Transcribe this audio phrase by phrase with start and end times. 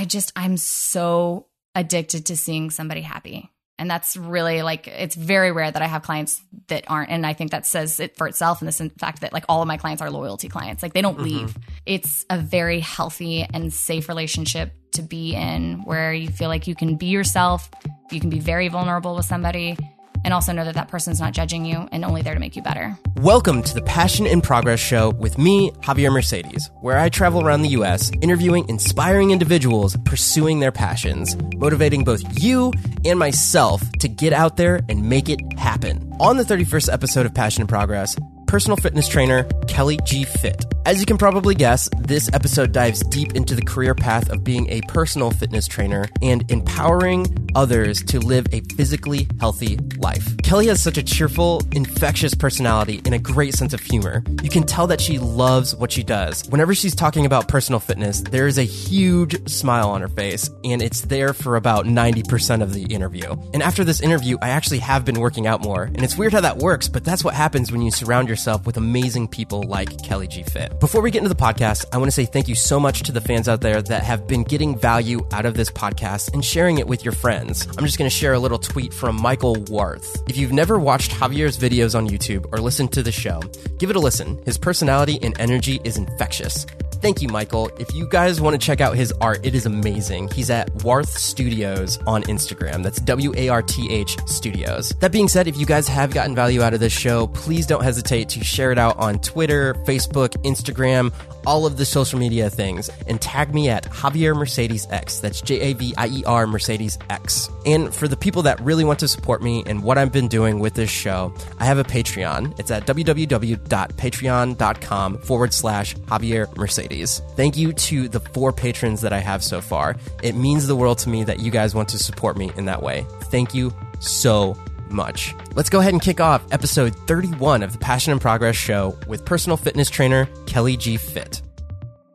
[0.00, 3.50] I just, I'm so addicted to seeing somebody happy.
[3.78, 7.10] And that's really like, it's very rare that I have clients that aren't.
[7.10, 9.60] And I think that says it for itself And this in fact that like all
[9.60, 10.82] of my clients are loyalty clients.
[10.82, 11.40] Like they don't mm-hmm.
[11.40, 11.58] leave.
[11.84, 16.74] It's a very healthy and safe relationship to be in where you feel like you
[16.74, 17.68] can be yourself,
[18.10, 19.76] you can be very vulnerable with somebody,
[20.24, 22.62] and also know that that person's not judging you and only there to make you
[22.62, 22.96] better.
[23.16, 27.62] Welcome to the Passion in Progress show with me, Javier Mercedes, where I travel around
[27.62, 32.72] the US interviewing inspiring individuals pursuing their passions, motivating both you
[33.04, 36.12] and myself to get out there and make it happen.
[36.20, 38.16] On the 31st episode of Passion in Progress,
[38.50, 40.24] personal fitness trainer Kelly G.
[40.24, 40.66] Fit.
[40.84, 44.68] As you can probably guess, this episode dives deep into the career path of being
[44.70, 50.36] a personal fitness trainer and empowering others to live a physically healthy life.
[50.38, 54.24] Kelly has such a cheerful, infectious personality and a great sense of humor.
[54.42, 56.48] You can tell that she loves what she does.
[56.48, 60.82] Whenever she's talking about personal fitness, there is a huge smile on her face, and
[60.82, 63.36] it's there for about 90% of the interview.
[63.54, 66.40] And after this interview, I actually have been working out more, and it's weird how
[66.40, 70.26] that works, but that's what happens when you surround yourself with amazing people like Kelly
[70.26, 70.42] G.
[70.42, 70.78] Fit.
[70.80, 73.12] Before we get into the podcast, I want to say thank you so much to
[73.12, 76.78] the fans out there that have been getting value out of this podcast and sharing
[76.78, 77.66] it with your friends.
[77.76, 80.22] I'm just going to share a little tweet from Michael Warth.
[80.28, 83.40] If you've never watched Javier's videos on YouTube or listened to the show,
[83.78, 84.40] give it a listen.
[84.44, 86.66] His personality and energy is infectious.
[87.00, 87.70] Thank you, Michael.
[87.78, 90.28] If you guys want to check out his art, it is amazing.
[90.28, 92.82] He's at Warth Studios on Instagram.
[92.82, 94.90] That's W A R T H Studios.
[95.00, 97.82] That being said, if you guys have gotten value out of this show, please don't
[97.82, 101.10] hesitate to share it out on Twitter, Facebook, Instagram,
[101.46, 105.20] all of the social media things, and tag me at Javier Mercedes X.
[105.20, 107.48] That's J A V I E R Mercedes X.
[107.64, 110.58] And for the people that really want to support me and what I've been doing
[110.58, 112.60] with this show, I have a Patreon.
[112.60, 116.89] It's at www.patreon.com forward slash Javier Mercedes.
[116.90, 119.96] Thank you to the four patrons that I have so far.
[120.22, 122.82] It means the world to me that you guys want to support me in that
[122.82, 123.06] way.
[123.24, 124.56] Thank you so
[124.88, 125.34] much.
[125.54, 129.24] Let's go ahead and kick off episode 31 of the Passion and Progress show with
[129.24, 130.96] personal fitness trainer Kelly G.
[130.96, 131.42] Fit.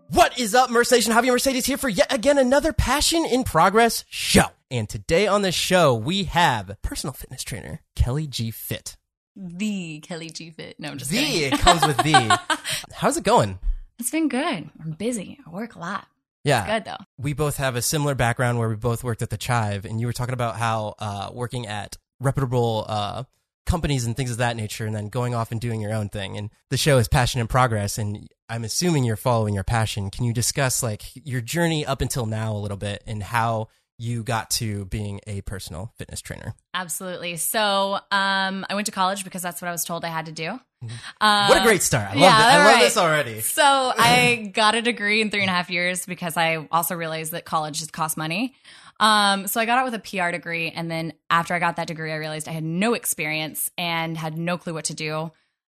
[0.09, 4.03] What is up, Mercedes and Javier Mercedes here for yet again another Passion in Progress
[4.09, 4.45] show.
[4.69, 8.51] And today on the show, we have personal fitness trainer Kelly G.
[8.51, 8.97] Fit.
[9.37, 10.79] The Kelly G Fit.
[10.79, 11.53] No, I'm just The, kidding.
[11.53, 12.39] it comes with the.
[12.93, 13.57] How's it going?
[13.99, 14.69] It's been good.
[14.81, 15.39] I'm busy.
[15.45, 16.07] I work a lot.
[16.43, 16.65] Yeah.
[16.67, 17.03] Good though.
[17.17, 20.05] we both have a similar background where we both worked at the Chive, and you
[20.05, 23.23] were talking about how uh, working at reputable uh,
[23.65, 26.37] companies and things of that nature, and then going off and doing your own thing.
[26.37, 30.11] And the show is Passion in Progress, and I'm assuming you're following your passion.
[30.11, 34.23] Can you discuss like your journey up until now a little bit, and how you
[34.23, 36.53] got to being a personal fitness trainer?
[36.73, 37.37] Absolutely.
[37.37, 40.31] So, um, I went to college because that's what I was told I had to
[40.31, 40.47] do.
[40.49, 41.49] Uh, Mm-hmm.
[41.49, 42.11] what a great start!
[42.11, 42.37] I love yeah.
[42.37, 42.83] I love right.
[42.83, 43.39] this already.
[43.41, 47.31] So I got a degree in three and a half years because I also realized
[47.31, 48.53] that college just costs money.
[48.99, 51.87] Um, so I got out with a PR degree, and then after I got that
[51.87, 55.31] degree, I realized I had no experience and had no clue what to do.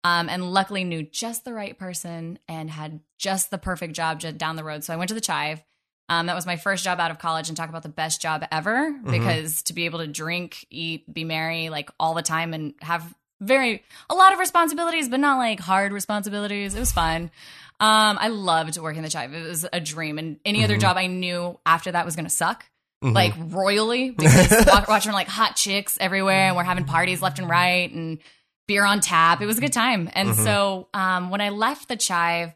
[0.04, 4.38] Um, and luckily knew just the right person and had just the perfect job just
[4.38, 4.84] down the road.
[4.84, 5.62] So I went to the Chive.
[6.08, 8.44] Um, that was my first job out of college, and talk about the best job
[8.50, 12.74] ever because to be able to drink, eat, be merry like all the time, and
[12.80, 16.74] have very a lot of responsibilities, but not like hard responsibilities.
[16.74, 17.30] It was fun.
[17.80, 19.32] Um, I loved working the Chive.
[19.34, 22.30] It was a dream, and any other job I knew after that was going to
[22.34, 22.64] suck.
[23.00, 27.92] Like royally, because watching like hot chicks everywhere, and we're having parties left and right,
[27.92, 28.18] and
[28.66, 29.40] beer on tap.
[29.40, 30.10] It was a good time.
[30.12, 32.54] And so, um, when I left the Chive,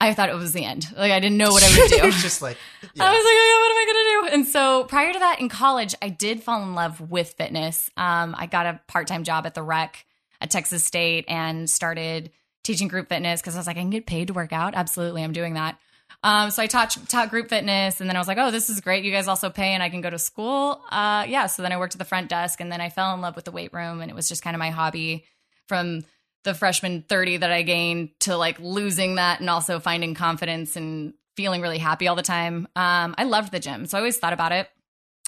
[0.00, 0.86] I thought it was the end.
[0.96, 2.10] Like I didn't know what I would do.
[2.20, 4.36] just like I was like, oh, what am I gonna do?
[4.36, 7.90] And so prior to that, in college, I did fall in love with fitness.
[7.96, 10.04] Um, I got a part time job at the rec
[10.40, 12.30] at Texas State and started
[12.62, 14.74] teaching group fitness because I was like, I can get paid to work out.
[14.74, 15.78] Absolutely, I'm doing that.
[16.22, 18.80] Um, so I taught taught group fitness, and then I was like, oh, this is
[18.80, 19.04] great.
[19.04, 20.80] You guys also pay, and I can go to school.
[20.90, 21.46] Uh, yeah.
[21.46, 23.44] So then I worked at the front desk, and then I fell in love with
[23.44, 25.24] the weight room, and it was just kind of my hobby
[25.66, 26.04] from
[26.44, 31.14] the freshman 30 that I gained to like losing that and also finding confidence and
[31.36, 32.68] feeling really happy all the time.
[32.74, 33.86] Um, I loved the gym.
[33.86, 34.68] So I always thought about it.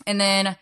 [0.06, 0.56] And then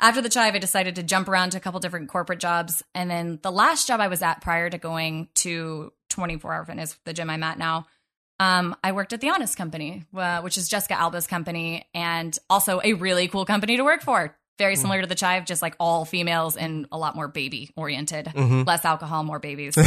[0.00, 2.82] after the chive, I decided to jump around to a couple different corporate jobs.
[2.94, 6.96] And then the last job I was at prior to going to 24 Hour Fitness,
[7.04, 7.86] the gym I'm at now,
[8.40, 12.80] um, I worked at the Honest Company, uh, which is Jessica Alba's company and also
[12.82, 14.36] a really cool company to work for.
[14.58, 18.32] Very similar to the Chive, just like all females and a lot more baby oriented.
[18.64, 19.74] Less alcohol, more babies.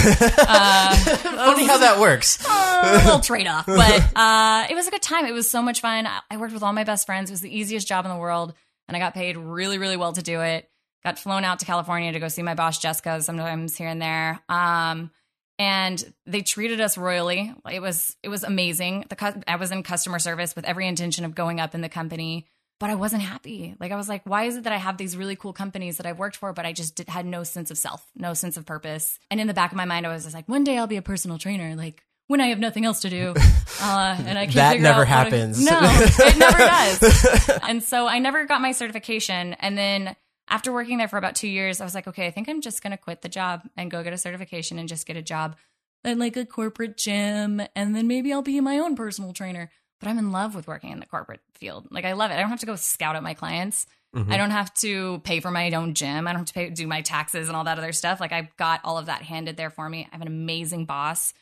[0.68, 2.44] Funny how that works.
[2.50, 5.26] a little trade off, but uh, it was a good time.
[5.26, 6.06] It was so much fun.
[6.06, 7.30] I- I worked with all my best friends.
[7.30, 8.54] It was the easiest job in the world,
[8.88, 10.70] and I got paid really, really well to do it.
[11.04, 14.40] Got flown out to California to go see my boss Jessica sometimes here and there.
[14.50, 15.12] Um,
[15.60, 17.54] and they treated us royally.
[17.72, 19.06] It was it was amazing.
[19.10, 21.90] The cu- I was in customer service with every intention of going up in the
[21.90, 22.46] company.
[22.80, 23.76] But I wasn't happy.
[23.80, 26.06] Like I was like, why is it that I have these really cool companies that
[26.06, 28.66] I've worked for, but I just did, had no sense of self, no sense of
[28.66, 29.20] purpose.
[29.32, 30.98] And in the back of my mind, I was just like, one day I'll be
[30.98, 31.76] a personal trainer.
[31.76, 33.34] Like when I have nothing else to do,
[33.82, 34.56] uh, and I can't.
[34.56, 35.66] That never out what to- happens.
[35.66, 37.60] no, it never does.
[37.68, 39.54] and so I never got my certification.
[39.54, 40.16] And then
[40.48, 42.84] after working there for about two years, I was like, okay, I think I'm just
[42.84, 45.56] gonna quit the job and go get a certification and just get a job
[46.04, 49.72] at like a corporate gym, and then maybe I'll be my own personal trainer.
[50.00, 51.88] But I'm in love with working in the corporate field.
[51.92, 52.36] Like I love it.
[52.36, 53.86] I don't have to go scout out my clients.
[54.16, 54.32] Mhm.
[54.32, 56.28] I don't have to pay for my own gym.
[56.28, 58.20] I don't have to pay do my taxes and all that other stuff.
[58.20, 60.08] Like I've got all of that handed there for me.
[60.10, 61.34] I have an amazing boss.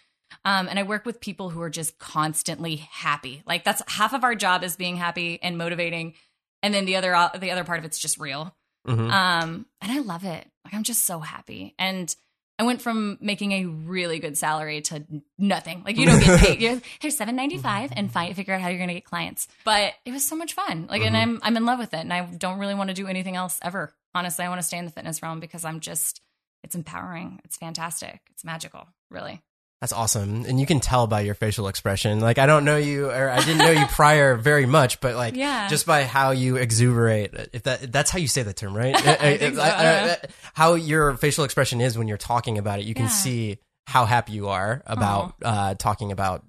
[0.44, 3.44] Um, and I work with people who are just constantly happy.
[3.46, 6.16] Like that's half of our job is being happy and motivating,
[6.64, 8.56] and then the other uh, the other part of it's just real.
[8.88, 9.12] Mhm.
[9.12, 10.50] Um, and I love it.
[10.64, 11.76] Like I'm just so happy.
[11.78, 12.14] And
[12.58, 15.04] I went from making a really good salary to
[15.38, 15.84] nothing.
[15.84, 16.62] Like you don't get paid.
[16.62, 19.48] You're, Here's seven ninety five, and find figure out how you're gonna get clients.
[19.66, 20.88] But it was so much fun.
[20.90, 21.36] Like, and mm-hmm.
[21.36, 23.60] I'm I'm in love with it, and I don't really want to do anything else
[23.62, 23.94] ever.
[24.14, 26.22] Honestly, I want to stay in the fitness realm because I'm just
[26.64, 27.40] it's empowering.
[27.44, 28.22] It's fantastic.
[28.32, 28.88] It's magical.
[29.12, 29.42] Really.
[29.82, 30.46] That's awesome.
[30.46, 32.20] And you can tell by your facial expression.
[32.20, 35.36] Like I don't know you or I didn't know you prior very much, but like
[35.36, 35.68] Yeah.
[35.68, 38.96] just by how you exuberate if that that's how you say the term, right?
[39.08, 39.62] I think so.
[39.62, 40.18] I
[40.54, 42.86] how your facial expression is when you're talking about it.
[42.86, 43.10] You can Yeah.
[43.10, 46.44] see how happy you are about uh talking about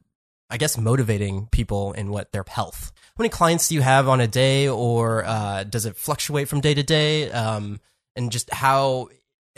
[0.49, 2.93] I guess motivating people in what their health.
[3.17, 6.61] How many clients do you have on a day or uh does it fluctuate from
[6.61, 7.31] day to day?
[7.32, 7.81] Um
[8.14, 9.08] and just how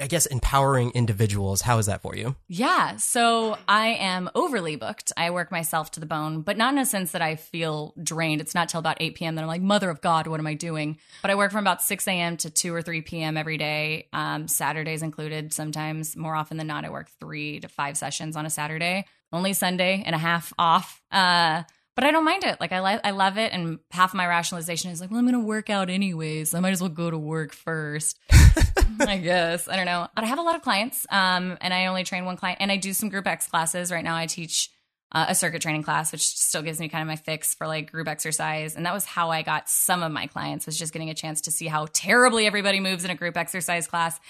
[0.01, 2.37] I guess empowering individuals, how is that for you?
[2.49, 2.97] Yeah.
[2.97, 5.13] So I am overly booked.
[5.17, 8.41] I work myself to the bone, but not in a sense that I feel drained.
[8.41, 9.35] It's not till about 8 p.m.
[9.35, 10.99] that I'm like, Mother of God, what am I doing?
[11.23, 12.37] But I work from about 6 a.m.
[12.39, 13.37] to 2 or 3 p.m.
[13.37, 15.53] every day, um, Saturdays included.
[15.53, 19.53] Sometimes, more often than not, I work three to five sessions on a Saturday, only
[19.53, 21.03] Sunday and a half off.
[21.11, 21.63] Uh,
[21.99, 22.61] but I don't mind it.
[22.61, 23.53] Like I, li- I love it.
[23.53, 26.55] And half of my rationalization is like, well, I'm going to work out anyways.
[26.55, 28.21] I might as well go to work first.
[29.01, 29.67] I guess.
[29.67, 30.07] I don't know.
[30.15, 32.71] But I have a lot of clients, um, and I only train one client, and
[32.71, 33.91] I do some Group X classes.
[33.91, 34.71] Right now, I teach
[35.11, 37.91] uh, a circuit training class, which still gives me kind of my fix for like
[37.91, 38.77] group exercise.
[38.77, 41.41] And that was how I got some of my clients, was just getting a chance
[41.43, 44.21] to see how terribly everybody moves in a group exercise class,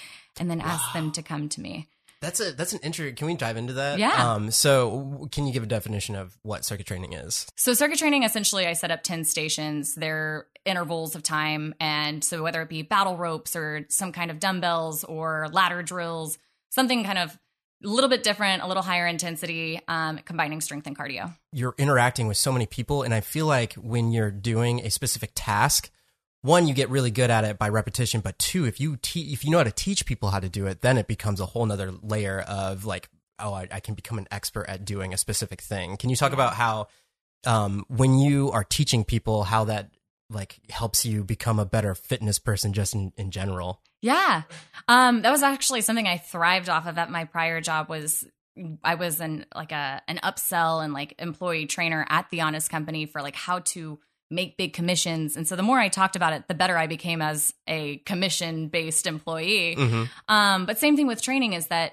[0.40, 1.86] and then ask them to come to me.
[2.20, 3.12] That's a that's an intro.
[3.12, 3.98] Can we dive into that?
[3.98, 4.32] Yeah.
[4.32, 4.50] Um.
[4.50, 7.46] So, can you give a definition of what circuit training is?
[7.56, 9.94] So circuit training, essentially, I set up 10 stations.
[9.94, 11.74] They're intervals of time.
[11.80, 16.38] And so whether it be battle ropes or some kind of dumbbells or ladder drills,
[16.70, 17.38] something kind of
[17.84, 21.34] a little bit different, a little higher intensity, um, combining strength and cardio.
[21.52, 25.30] You're interacting with so many people, and I feel like when you're doing a specific
[25.34, 25.90] task,
[26.42, 29.44] one, you get really good at it by repetition, but two, if you te- if
[29.44, 31.66] you know how to teach people how to do it, then it becomes a whole
[31.66, 33.08] nother layer of like,
[33.38, 35.96] oh, I, I can become an expert at doing a specific thing.
[35.96, 36.88] Can you talk about how
[37.46, 39.90] um, when you are teaching people how that
[40.30, 43.80] like helps you become a better fitness person just in, in general?
[44.00, 44.42] Yeah.
[44.86, 48.24] Um, that was actually something I thrived off of at my prior job was
[48.82, 53.06] I was an like a an upsell and like employee trainer at the Honest Company
[53.06, 53.98] for like how to
[54.30, 55.36] make big commissions.
[55.36, 58.68] And so the more I talked about it, the better I became as a commission
[58.68, 59.76] based employee.
[59.76, 60.04] Mm-hmm.
[60.28, 61.92] Um, but same thing with training is that,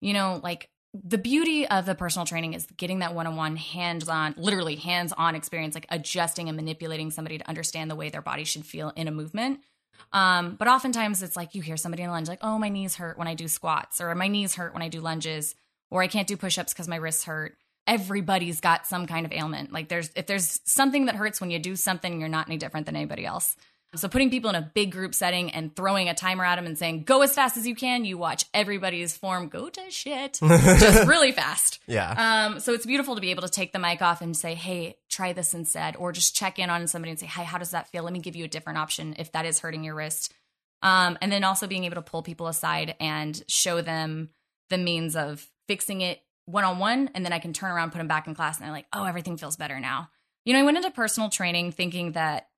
[0.00, 0.68] you know, like
[1.04, 4.76] the beauty of the personal training is getting that one on one, hands on, literally
[4.76, 8.64] hands on experience, like adjusting and manipulating somebody to understand the way their body should
[8.64, 9.60] feel in a movement.
[10.12, 12.96] Um, but oftentimes it's like you hear somebody in a lunge, like, oh, my knees
[12.96, 15.54] hurt when I do squats, or my knees hurt when I do lunges,
[15.90, 17.56] or I can't do push ups because my wrists hurt.
[17.86, 19.72] Everybody's got some kind of ailment.
[19.72, 22.86] Like there's if there's something that hurts when you do something, you're not any different
[22.86, 23.56] than anybody else.
[23.94, 26.76] So putting people in a big group setting and throwing a timer at them and
[26.76, 31.08] saying, go as fast as you can, you watch everybody's form go to shit just
[31.08, 31.80] really fast.
[31.86, 32.48] Yeah.
[32.48, 34.96] Um, so it's beautiful to be able to take the mic off and say, hey,
[35.08, 37.88] try this instead, or just check in on somebody and say, hey, how does that
[37.88, 38.02] feel?
[38.02, 40.34] Let me give you a different option if that is hurting your wrist.
[40.82, 44.30] Um, and then also being able to pull people aside and show them
[44.68, 47.10] the means of fixing it one on one.
[47.14, 49.04] And then I can turn around, put them back in class, and they're like, oh,
[49.04, 50.08] everything feels better now.
[50.44, 52.48] You know, I went into personal training thinking that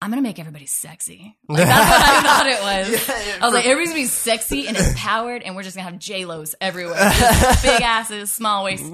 [0.00, 1.36] I'm going to make everybody sexy.
[1.48, 3.10] Like, that's what I thought it was.
[3.40, 6.24] I was like, everybody's gonna be sexy and empowered, and we're just gonna have J
[6.24, 8.88] Los everywhere, Just big asses, small waists,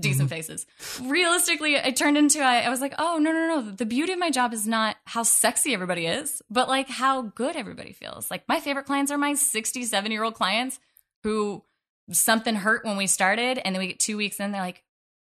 [0.00, 0.66] decent faces.
[1.02, 3.70] Realistically, it turned into I, I was like, oh no no no.
[3.70, 7.56] The beauty of my job is not how sexy everybody is, but like how good
[7.56, 8.30] everybody feels.
[8.30, 10.78] Like my favorite clients are my 67 year old clients
[11.22, 11.64] who
[12.10, 14.82] something hurt when we started, and then we get two weeks in, they're like,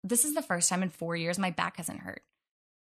[0.05, 2.23] this is the first time in four years my back hasn't hurt,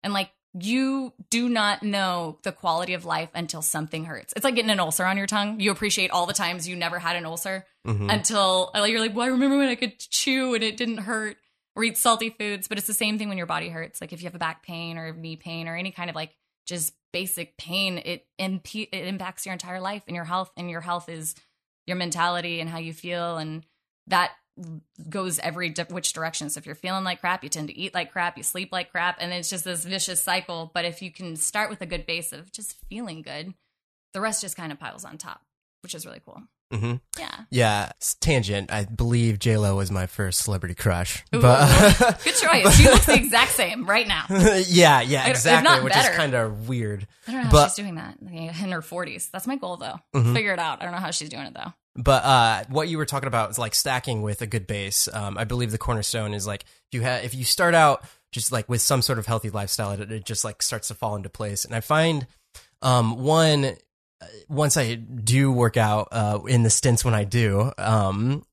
[0.03, 4.33] and like you do not know the quality of life until something hurts.
[4.36, 5.62] It's like getting an ulcer on your tongue.
[5.62, 8.12] You appreciate all the times you never had an ulcer Mhm.
[8.13, 11.38] until uh, you're like, well, I remember when I could chew and it didn't hurt
[11.74, 12.67] or eat salty foods.
[12.67, 14.01] But it's the same thing when your body hurts.
[14.01, 16.36] Like if you have a back pain or knee pain or any kind of like
[16.67, 20.51] just basic pain, it imp- it impacts your entire life and your health.
[20.57, 21.33] And your health is
[21.88, 23.65] your mentality and how you feel, and
[24.12, 24.32] that
[25.10, 26.50] goes every di- which direction.
[26.50, 28.91] So if you're feeling like crap, you tend to eat like crap, you sleep like
[28.91, 30.70] crap, and it's just this vicious cycle.
[30.74, 33.53] But if you can start with a good base of just feeling good,
[34.13, 35.41] the rest just kind of piles on top,
[35.82, 36.44] which is really cool.
[36.72, 37.32] hmm Yeah.
[37.50, 38.72] Yeah, tangent.
[38.72, 41.41] I believe J Lo was my first celebrity crush, Ooh.
[41.41, 42.75] but Good choice.
[42.77, 44.25] She looks the exact same right now.
[44.68, 46.12] yeah, yeah, exactly, which better.
[46.12, 47.08] is kind of weird.
[47.27, 49.32] I don't know how But- she's doing that in her 40s.
[49.32, 49.98] That's my goal, though.
[50.13, 50.34] Mhm.
[50.34, 50.82] Figure it out.
[50.82, 51.74] I don't know how she's doing it, though.
[51.95, 55.10] But uh, what you were talking about is like stacking with a good base.
[55.12, 58.51] Um, I believe the cornerstone is like if you have if you start out just
[58.51, 61.29] like with some sort of healthy lifestyle, it, it just like starts to fall into
[61.29, 61.65] place.
[61.65, 62.27] And I find
[62.81, 67.71] um, one uh, once I do work out uh, in the stints when I do,
[67.77, 68.45] um,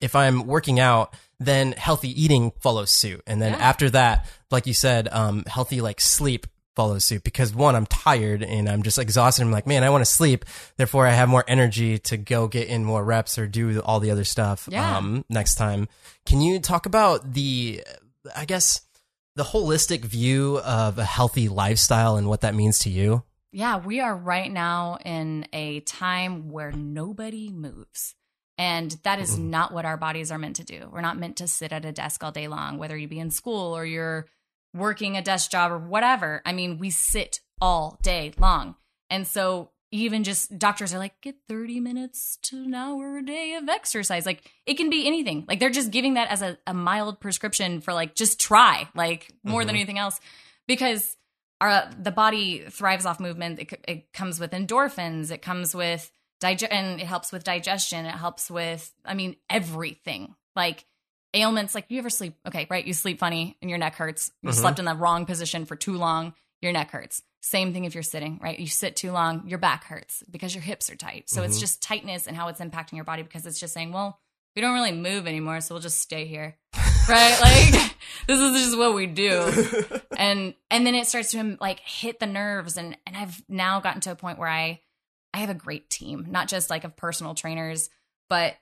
[0.00, 3.58] if I'm working out, then healthy eating follows suit, and then Yeah.
[3.58, 8.42] after that, like you said, um, healthy like sleep follows suit because one, I'm tired
[8.44, 9.42] and I'm just exhausted.
[9.42, 10.44] I'm like, man, I want to sleep.
[10.76, 14.10] Therefore, I have more energy to go get in more reps or do all the
[14.12, 14.96] other stuff Yeah.
[14.98, 15.88] um, next time.
[16.26, 17.82] Can you talk about the,
[18.36, 18.82] I guess,
[19.34, 23.22] the holistic view of a healthy lifestyle and what that means to you?
[23.52, 28.14] Yeah, we are right now in a time where nobody moves.
[28.58, 29.44] And that is Mhm.
[29.50, 30.88] not what our bodies are meant to do.
[30.90, 33.30] We're not meant to sit at a desk all day long, whether you be in
[33.30, 34.26] school or you're
[34.76, 36.42] working a desk job or whatever.
[36.44, 38.76] I mean, we sit all day long.
[39.10, 43.54] And so even just doctors are like, get 30 minutes to an hour a day
[43.54, 44.26] of exercise.
[44.26, 45.44] Like it can be anything.
[45.48, 49.32] Like they're just giving that as a, a mild prescription for like, just try, like
[49.44, 49.78] more than Mhm.
[49.78, 50.20] anything else.
[50.66, 51.16] Because
[51.60, 53.58] our the body thrives off movement.
[53.60, 55.30] It, it comes with endorphins.
[55.30, 58.04] It comes with digest, and it helps with digestion.
[58.04, 60.34] It helps with, I mean, everything.
[60.54, 60.84] Like
[61.36, 61.74] ailments.
[61.74, 62.34] Like you ever sleep?
[62.46, 62.84] Okay, right.
[62.84, 64.32] You sleep funny and your neck hurts.
[64.42, 64.54] You Mhm.
[64.54, 66.34] slept in the wrong position for too long.
[66.62, 67.22] Your neck hurts.
[67.42, 68.58] Same thing if you're sitting, right?
[68.58, 71.28] You sit too long, your back hurts because your hips are tight.
[71.30, 71.60] So it's Mhm.
[71.60, 74.18] just tightness and how it's impacting your body because it's just saying, well,
[74.56, 76.56] we don't really move anymore, so we'll just stay here,
[77.08, 77.38] right?
[77.40, 77.94] Like
[78.26, 82.26] this is just what we do and and then it starts to like hit the
[82.26, 84.80] nerves and and I've now gotten to a point where I
[85.34, 87.90] I have a great team, not just like of personal trainers,
[88.30, 88.56] but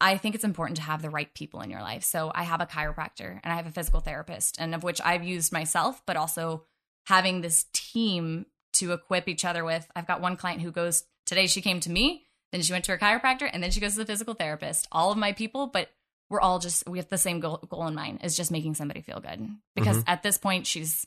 [0.00, 2.02] I think it's important to have the right people in your life.
[2.02, 5.24] So I have a chiropractor and I have a physical therapist and of which I've
[5.24, 6.64] used myself, but also
[7.06, 9.86] having this team to equip each other with.
[9.94, 12.92] I've got one client who goes today she came to me, then she went to
[12.92, 14.88] her chiropractor and then she goes to the physical therapist.
[14.90, 15.90] All of my people, but
[16.30, 19.02] we're all just we have the same goal, goal in mind is just making somebody
[19.02, 20.10] feel good because mm-hmm.
[20.10, 21.06] at this point she's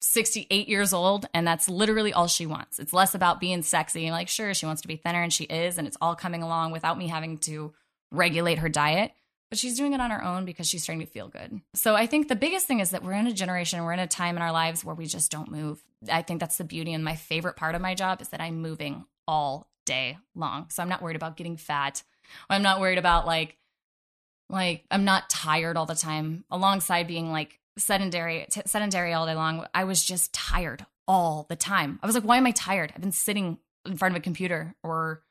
[0.00, 4.12] 68 years old and that's literally all she wants it's less about being sexy and
[4.12, 6.70] like sure she wants to be thinner and she is and it's all coming along
[6.70, 7.72] without me having to
[8.10, 9.12] regulate her diet
[9.50, 11.60] but she's doing it on her own because she's trying to feel good.
[11.74, 14.06] So i think the biggest thing is that we're in a generation we're in a
[14.06, 15.82] time in our lives where we just don't move.
[16.10, 18.60] I think that's the beauty and my favorite part of my job is that i'm
[18.60, 20.66] moving all day long.
[20.70, 22.02] So i'm not worried about getting fat.
[22.50, 23.56] I'm not worried about like
[24.50, 26.44] like i'm not tired all the time.
[26.50, 31.56] Alongside being like sedentary t- sedentary all day long i was just tired all the
[31.56, 31.98] time.
[32.02, 32.92] I was like why am i tired?
[32.94, 35.22] I've been sitting in front of a computer or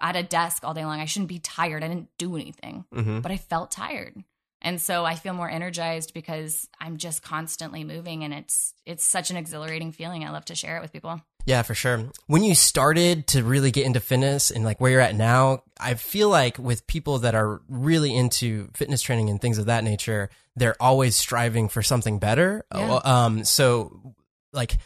[0.00, 3.20] at a desk all day long i shouldn't be tired i didn't do anything hmm
[3.20, 4.14] but i felt tired
[4.62, 9.30] and so i feel more energized because i'm just constantly moving and it's it's such
[9.30, 12.10] an exhilarating feeling i love to share it with people Yeah, for sure.
[12.26, 15.94] When you started to really get into fitness and like where you're at now, I
[15.94, 20.28] feel like with people that are really into fitness training and things of that nature,
[20.56, 22.66] they're always striving for something better.
[22.74, 23.00] Yeah.
[23.02, 24.14] Um, so
[24.52, 24.76] like,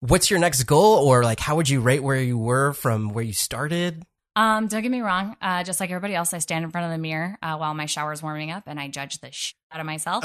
[0.00, 3.22] what's your next goal, or like, how would you rate where you were from where
[3.24, 4.02] you started?
[4.38, 5.36] Um, don't get me wrong.
[5.42, 7.86] Uh, just like everybody else, I stand in front of the mirror uh, while my
[7.86, 10.24] shower's warming up, and I judge the shit out of myself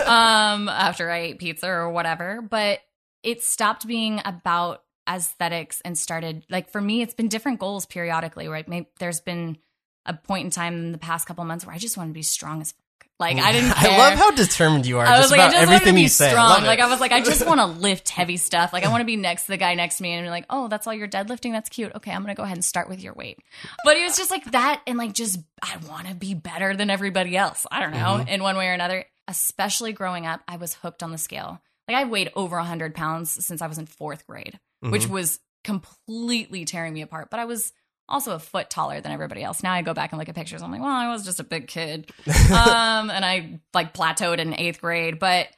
[0.00, 2.40] um, after I ate pizza or whatever.
[2.40, 2.78] But
[3.24, 8.46] it stopped being about aesthetics and started like for me, it's been different goals periodically.
[8.46, 8.68] Right?
[8.68, 9.58] Maybe there's been
[10.06, 12.22] a point in time in the past couple months where I just want to be
[12.22, 12.87] strong as fuck.
[13.20, 13.72] Like I didn't.
[13.74, 13.90] Care.
[13.90, 15.06] I love how determined you are.
[15.06, 16.30] I just was like, I about just wanted to be you say.
[16.30, 16.62] strong.
[16.64, 18.72] Like I was like, I just want to lift heavy stuff.
[18.72, 20.46] Like I want to be next to the guy next to me and be like,
[20.50, 21.52] oh, that's all you're deadlifting.
[21.52, 21.92] That's cute.
[21.96, 23.38] Okay, I'm gonna go ahead and start with your weight.
[23.84, 26.90] But it was just like that, and like just I want to be better than
[26.90, 27.66] everybody else.
[27.70, 28.28] I don't know, Mhm.
[28.28, 29.04] in one way or another.
[29.26, 31.60] Especially growing up, I was hooked on the scale.
[31.88, 35.10] Like I weighed over hundred pounds since I was in fourth grade, which Mhm.
[35.10, 37.28] was completely tearing me apart.
[37.30, 37.72] But I was
[38.08, 39.62] also a foot taller than everybody else.
[39.62, 40.62] Now I go back and look at pictures.
[40.62, 44.58] I'm like, well, I was just a big kid um, and I like plateaued in
[44.58, 45.18] eighth grade.
[45.18, 45.48] But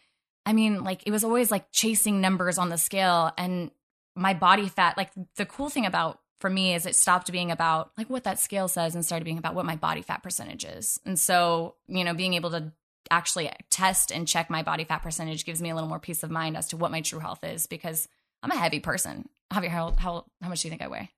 [0.44, 3.70] I mean, like it was always like chasing numbers on the scale, and
[4.16, 4.96] my body fat.
[4.96, 8.38] Like the cool thing about for me is it stopped being about like what that
[8.38, 10.98] scale says and started being about what my body fat percentage is.
[11.04, 12.72] And so you know, being able to
[13.10, 16.30] actually test and check my body fat percentage gives me a little more peace of
[16.30, 18.08] mind as to what my true health is because
[18.42, 19.28] I'm a heavy person.
[19.52, 21.10] Javier, how how how much do you think I weigh?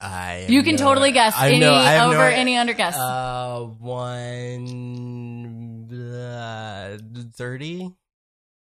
[0.00, 2.38] I You can know- totally guess I any no over idea.
[2.38, 2.96] any under guess.
[2.96, 6.96] Uh, one uh,
[7.36, 7.90] thirty,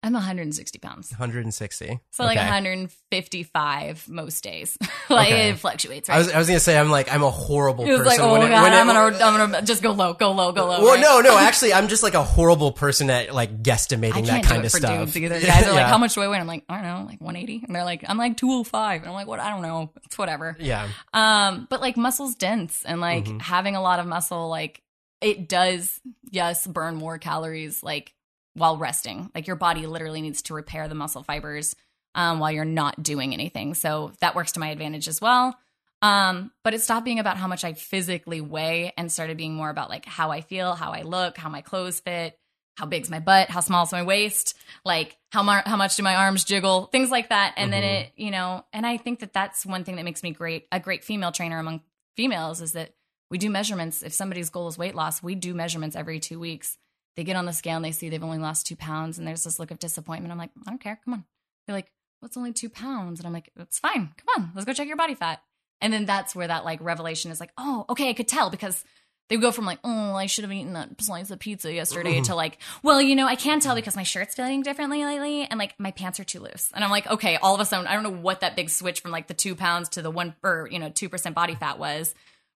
[0.04, 1.10] I'm 160 pounds.
[1.12, 1.98] 160.
[2.10, 2.44] So like Okay.
[2.44, 4.76] 155 most days.
[5.08, 5.48] like Okay.
[5.50, 6.16] it fluctuates, right?
[6.16, 8.10] I was, I was gonna say I'm like I'm a horrible it was person.
[8.10, 10.52] like, oh when it- god, it- I'm gonna, I'm gonna just go low, go low,
[10.52, 10.82] go low.
[10.82, 11.00] Well, right?
[11.00, 11.38] no, no.
[11.44, 15.16] Actually, I'm just like a horrible person at like guesstimating that kind it of stuff.
[15.16, 15.40] either.
[15.40, 15.88] Guys are like, Yeah.
[15.88, 16.34] how much do I weigh?
[16.36, 17.64] And I'm like, I don't know, like 180.
[17.66, 19.00] And they're like, I'm like 205.
[19.00, 19.40] And I'm like, what?
[19.40, 19.90] I don't know.
[20.04, 20.56] It's whatever.
[20.60, 20.88] Yeah.
[21.14, 23.40] Um, but like muscle's dense and like Mhm.
[23.40, 24.82] having a lot of muscle, like
[25.22, 25.98] it does,
[26.30, 28.12] yes, burn more calories like
[28.54, 29.30] while resting.
[29.34, 31.74] Like your body literally needs to repair the muscle fibers
[32.14, 33.74] um, while you're not doing anything.
[33.74, 35.56] So that works to my advantage as well.
[36.02, 39.70] Um, but it stopped being about how much I physically weigh and started being more
[39.70, 42.38] about like how I feel, how I look, how my clothes fit,
[42.76, 46.14] how big's my butt, how small's my waist, like how mar- how much do my
[46.16, 47.54] arms jiggle, things like that.
[47.56, 48.00] And then Mhm.
[48.02, 50.78] it, you know, and I think that that's one thing that makes me great a
[50.78, 51.80] great female trainer among
[52.16, 52.92] females is that
[53.30, 54.02] we do measurements.
[54.02, 56.76] If somebody's goal is weight loss, we do measurements every two weeks.
[57.16, 59.44] They get on the scale and they see they've only lost two pounds, and there's
[59.44, 60.32] this look of disappointment.
[60.32, 61.00] I'm like, I don't care.
[61.04, 61.24] Come on.
[61.66, 61.90] They're like,
[62.20, 63.20] what's only two pounds?
[63.20, 64.12] And I'm like, it's fine.
[64.16, 65.42] Come on, let's go check your body fat.
[65.80, 68.82] And then that's where that like revelation is like, oh, okay, I could tell because
[69.28, 72.34] they go from like, oh, I should have eaten that slice of pizza yesterday to
[72.34, 75.74] like, well, you know, I can tell because my shirt's feeling differently lately and like
[75.78, 76.70] my pants are too loose.
[76.74, 79.00] And I'm like, okay, all of a sudden, I don't know what that big switch
[79.00, 82.14] from like the two pounds to the one or, you know, 2% body fat was,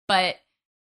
[0.08, 0.36] but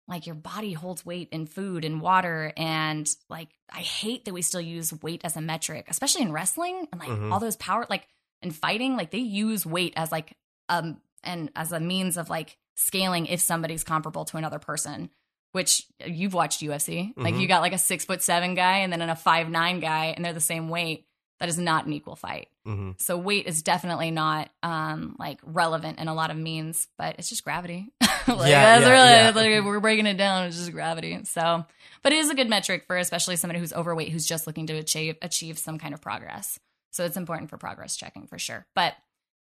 [0.08, 2.52] like your body holds weight in food and water.
[2.58, 6.88] And like, I hate that we still use weight as a metric, especially in wrestling
[6.92, 7.32] and like Mhm.
[7.32, 8.08] all those power, like
[8.42, 10.34] in fighting, like they use weight as like,
[10.70, 15.10] um, and as a means of like scaling if somebody's comparable to another person
[15.54, 17.14] which you've watched UFC.
[17.16, 17.42] Like Mhm.
[17.42, 20.26] you got like a six foot seven guy and then a five nine guy, and
[20.26, 21.06] they're the same weight.
[21.44, 22.48] That is not an equal fight.
[22.66, 27.16] hmm So weight is definitely not um like relevant in a lot of means, but
[27.20, 27.92] it's just gravity.
[28.02, 29.58] like Yeah, that's yeah, really yeah.
[29.60, 30.48] like we're breaking it down.
[30.48, 31.26] It's just gravity.
[31.26, 31.66] So,
[32.02, 34.74] but it is a good metric for especially somebody who's overweight who's just looking to
[34.78, 36.58] achieve achieve some kind of progress.
[36.92, 38.66] So it's important for progress checking for sure.
[38.74, 38.94] But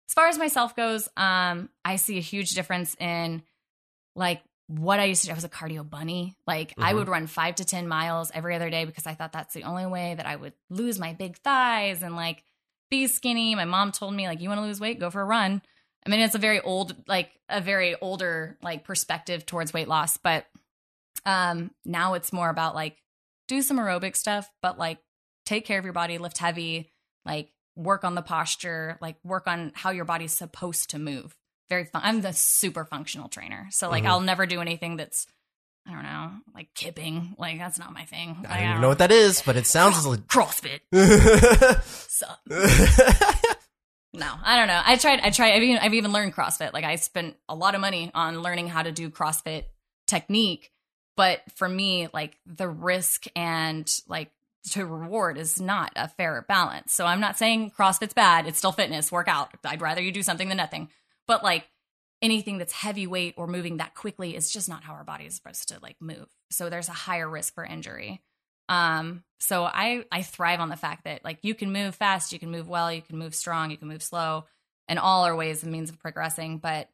[0.09, 3.43] as far as myself goes, um, I see a huge difference in
[4.13, 5.31] like what I used to do.
[5.33, 6.35] I was a cardio bunny.
[6.47, 6.95] Like I Mhm.
[6.95, 9.85] would run five to 10 miles every other day because I thought that's the only
[9.85, 12.43] way that I would lose my big thighs and like
[12.89, 13.55] be skinny.
[13.55, 15.61] My mom told me, like, you want to lose weight, go for a run.
[16.05, 20.17] I mean, it's a very old, like a very older like perspective towards weight loss,
[20.17, 20.45] but
[21.25, 22.97] um now it's more about like
[23.47, 24.99] do some aerobic stuff, but like
[25.45, 26.91] take care of your body, lift heavy,
[27.25, 31.35] like work on the posture, like work on how your body's supposed to move.
[31.73, 32.01] Very fun.
[32.05, 33.67] I'm the super functional trainer.
[33.71, 34.07] So like Mhm.
[34.09, 35.25] I'll never do anything that's
[35.87, 37.35] I don't know, like kipping.
[37.39, 38.37] Like that's not my thing.
[38.43, 40.21] Like, I don't even know what that is, but it sounds like.
[40.27, 40.81] CrossFit.
[41.83, 42.39] Suck.
[44.15, 44.79] No, I don't know.
[44.85, 45.21] I tried.
[45.21, 45.53] I tried.
[45.53, 46.71] I've even, I've even learned CrossFit.
[46.71, 49.63] Like I spent a lot of money on learning how to do CrossFit
[50.05, 50.71] technique,
[51.17, 54.29] but for me, like the risk and like
[54.73, 56.93] to reward is not a fair balance.
[56.93, 58.45] So I'm not saying CrossFit's bad.
[58.45, 59.49] It's still fitness, workout.
[59.65, 60.89] I'd rather you do something than nothing.
[61.27, 61.67] But like
[62.21, 65.69] anything that's heavyweight or moving that quickly is just not how our body is supposed
[65.69, 66.27] to like move.
[66.51, 68.21] So there's a higher risk for injury.
[68.69, 72.39] Um, so I I thrive on the fact that like you can move fast, you
[72.39, 74.45] can move well, you can move strong, you can move slow,
[74.87, 76.59] and all are ways and means of progressing.
[76.59, 76.89] But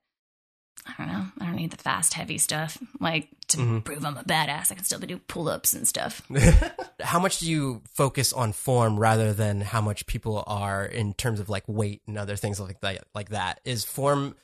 [0.88, 1.26] I don't know.
[1.40, 2.78] I don't need the fast, heavy stuff.
[3.00, 3.84] Like to Mhm.
[3.84, 6.22] prove I'm a badass, I can still do pull ups and stuff.
[7.02, 11.40] how much do you focus on form rather than how much people are in terms
[11.40, 13.04] of like weight and other things like that?
[13.14, 14.36] Like that is form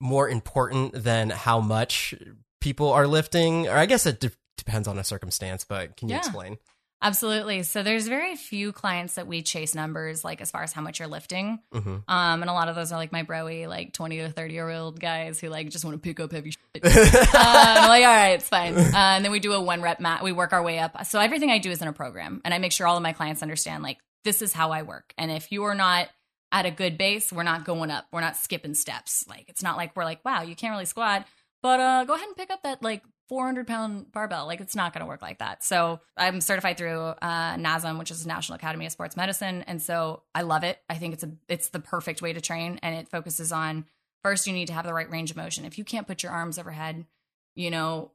[0.00, 2.14] more important than how much
[2.60, 5.64] people are lifting, or I guess it de- depends on a circumstance.
[5.64, 6.18] But can you Yeah.
[6.20, 6.56] explain?
[7.02, 7.62] Absolutely.
[7.62, 10.98] So there's very few clients that we chase numbers like as far as how much
[10.98, 11.60] you're lifting.
[11.72, 14.52] hmm Um, and a lot of those are like my broy, like 20 to 30
[14.54, 16.60] year old guys who like just want to pick up heavy shit.
[16.84, 16.84] I'm
[17.88, 18.76] like, all right, it's fine.
[18.76, 20.22] Uh, and then we do a one rep max.
[20.22, 21.06] We work our way up.
[21.06, 23.12] So everything I do is in a program, and I make sure all of my
[23.12, 25.14] clients understand like this is how I work.
[25.16, 26.08] And if you are not
[26.52, 28.06] at a good base, we're not going up.
[28.12, 29.24] We're not skipping steps.
[29.26, 31.26] Like it's not like we're like, wow, you can't really squat,
[31.62, 34.46] but uh, go ahead and pick up that like 400 pound barbell.
[34.46, 35.62] Like it's not going to work like that.
[35.64, 40.24] So I'm certified through uh, NASM, which is National Academy of Sports Medicine, and so
[40.34, 40.78] I love it.
[40.90, 43.86] I think it's a it's the perfect way to train, and it focuses on
[44.24, 45.64] first you need to have the right range of motion.
[45.64, 47.06] If you can't put your arms overhead,
[47.54, 48.10] you know,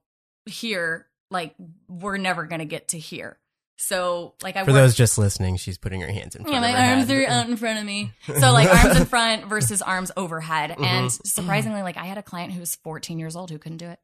[0.46, 1.56] here, like
[1.88, 3.38] we're never going to get to here.
[3.78, 6.58] So like I For work- those just listening, she's putting her hands in front yeah,
[6.60, 7.18] of my her arms head.
[7.24, 8.12] are out in front of me.
[8.26, 10.72] So like arms in front versus arms overhead.
[10.72, 11.26] And Mhm.
[11.28, 14.00] surprisingly, like I had a client who was 14 years old who couldn't do it.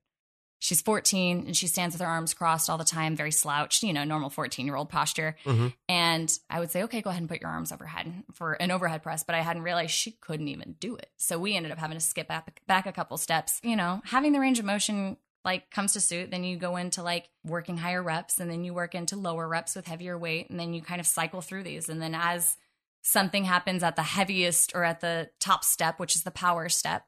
[0.63, 3.93] She's 14 and she stands with her arms crossed all the time, very slouched, you
[3.93, 5.35] know, normal 14 year old posture.
[5.43, 8.69] hmm And I would say, okay, go ahead and put your arms overhead for an
[8.69, 9.23] overhead press.
[9.23, 11.09] But I hadn't realized she couldn't even do it.
[11.17, 13.59] So we ended up having to skip back, back a couple steps.
[13.63, 16.29] You know, having the range of motion like comes to suit.
[16.29, 19.75] Then you go into like working higher reps and then you work into lower reps
[19.75, 20.51] with heavier weight.
[20.51, 21.89] And then you kind of cycle through these.
[21.89, 22.55] And then as
[23.01, 27.07] something happens at the heaviest or at the top step, which is the power step,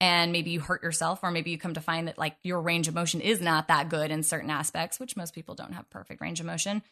[0.00, 2.88] and maybe you hurt yourself or maybe you come to find that like your range
[2.88, 6.20] of motion is not that good in certain aspects which most people don't have perfect
[6.20, 6.82] range of motion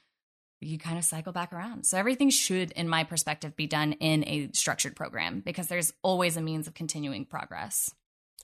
[0.61, 4.25] you kind of cycle back around so everything should in my perspective be done in
[4.27, 7.91] a structured program because there's always a means of continuing progress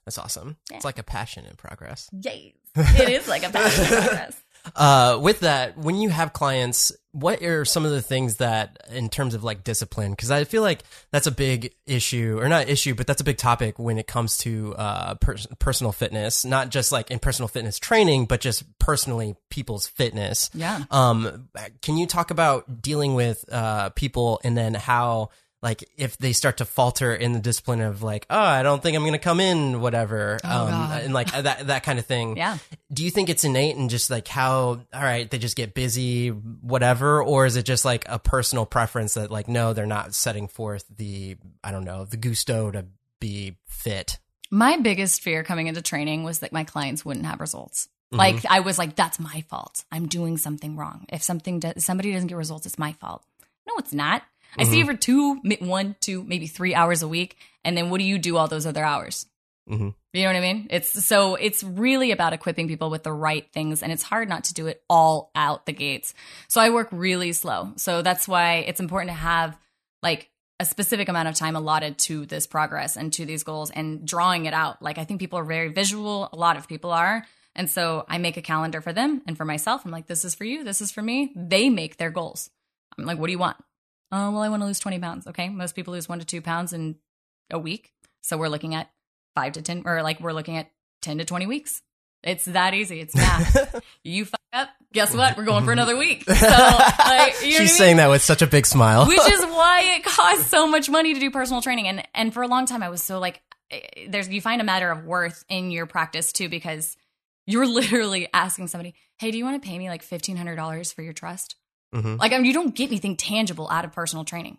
[0.04, 0.56] That's awesome.
[0.70, 0.76] Yeah.
[0.76, 2.08] It's like a passion in progress.
[2.12, 4.40] yes it is like a passion in progress
[4.74, 9.08] Uh, with that, when you have clients, what are some of the things that, in
[9.08, 12.94] terms of like discipline, because I feel like that's a big issue, or not issue,
[12.94, 16.92] but that's a big topic when it comes to uh, per- personal fitness, not just
[16.92, 20.50] like in personal fitness training, but just personally people's fitness.
[20.54, 20.84] yeah.
[20.90, 21.48] Um,
[21.82, 25.30] can you talk about dealing with uh, people and then how,
[25.64, 28.96] like, if they start to falter in the discipline of like, oh, I don't think
[28.96, 31.02] I'm going to come in, whatever, Oh, um, God.
[31.02, 32.36] and like that that kind of thing.
[32.36, 32.58] yeah
[32.92, 36.28] Do you think it's innate and just like how, all right, they just get busy,
[36.28, 40.46] whatever, or is it just like a personal preference that like no, they're not setting
[40.46, 42.84] forth the, I don't know, the gusto to
[43.20, 44.18] be fit?
[44.50, 48.18] my biggest fear coming into training was that my clients wouldn't have results Mhm.
[48.18, 52.12] like i was like that's my fault i'm doing something wrong if something does, somebody
[52.12, 53.24] doesn't get results it's my fault
[53.66, 54.22] no it's not
[54.58, 57.98] i see you for two one two maybe three hours a week and then what
[57.98, 59.26] do you do all those other hours
[59.68, 59.94] Mhm.
[60.12, 63.50] you know what i mean it's so it's really about equipping people with the right
[63.52, 66.12] things and it's hard not to do it all out the gates
[66.48, 69.56] so i work really slow so that's why it's important to have
[70.02, 70.28] like
[70.60, 74.46] a specific amount of time allotted to this progress and to these goals and drawing
[74.46, 74.80] it out.
[74.80, 77.26] Like I think people are very visual, a lot of people are.
[77.56, 79.84] And so I make a calendar for them and for myself.
[79.84, 81.32] I'm like, this is for you, this is for me.
[81.34, 82.50] They make their goals.
[82.96, 83.56] I'm like, what do you want?
[84.16, 85.26] Oh, well, I want to lose 20 pounds.
[85.26, 85.48] Okay.
[85.48, 86.94] Most people lose one to two pounds in
[87.50, 87.92] a week.
[88.22, 88.88] So we're looking at
[89.34, 90.70] five to 10, or like we're looking at
[91.02, 91.82] 10 to 20 weeks.
[92.22, 93.00] It's that easy.
[93.00, 93.82] It's math.
[94.04, 94.68] you fuck up.
[94.92, 95.36] Guess what?
[95.36, 96.22] We're going for another week.
[96.24, 97.68] So, like, you know what I She's mean?
[97.68, 99.06] saying that with such a big smile.
[99.06, 102.42] which is why it costs so much money to do personal training and and for
[102.42, 105.44] a long time i was so like eh, there's you find a matter of worth
[105.48, 106.96] in your practice too because
[107.46, 111.12] you're literally asking somebody hey do you want to pay me like $1500 for your
[111.12, 111.56] trust
[111.94, 112.18] Mhm.
[112.18, 114.58] like I mean, you don't get anything tangible out of personal training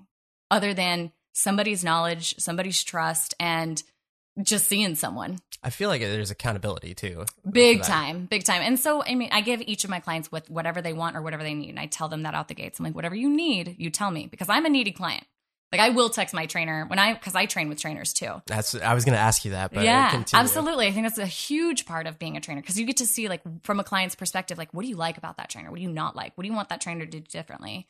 [0.50, 3.84] other than somebody's knowledge somebody's trust and
[4.42, 5.40] just seeing someone.
[5.64, 7.26] I feel like there's accountability too.
[7.50, 8.62] big time big time.
[8.62, 11.22] And so i mean i give each of my clients with whatever they want or
[11.22, 11.70] whatever they need.
[11.70, 12.80] And i tell them that out the gates.
[12.80, 15.26] I'm like whatever you need you tell me because i'm a needy client
[15.72, 18.42] like i will text my trainer when i because i train with trainers too.
[18.46, 20.88] That's I was going to ask you that, but yeah absolutely.
[20.88, 23.28] I think that's a huge part of being a trainer because you get to see
[23.28, 25.70] like from a client's perspective like what do you like about that trainer?
[25.70, 26.38] What do you not like?
[26.38, 27.88] What do you want that trainer to do differently?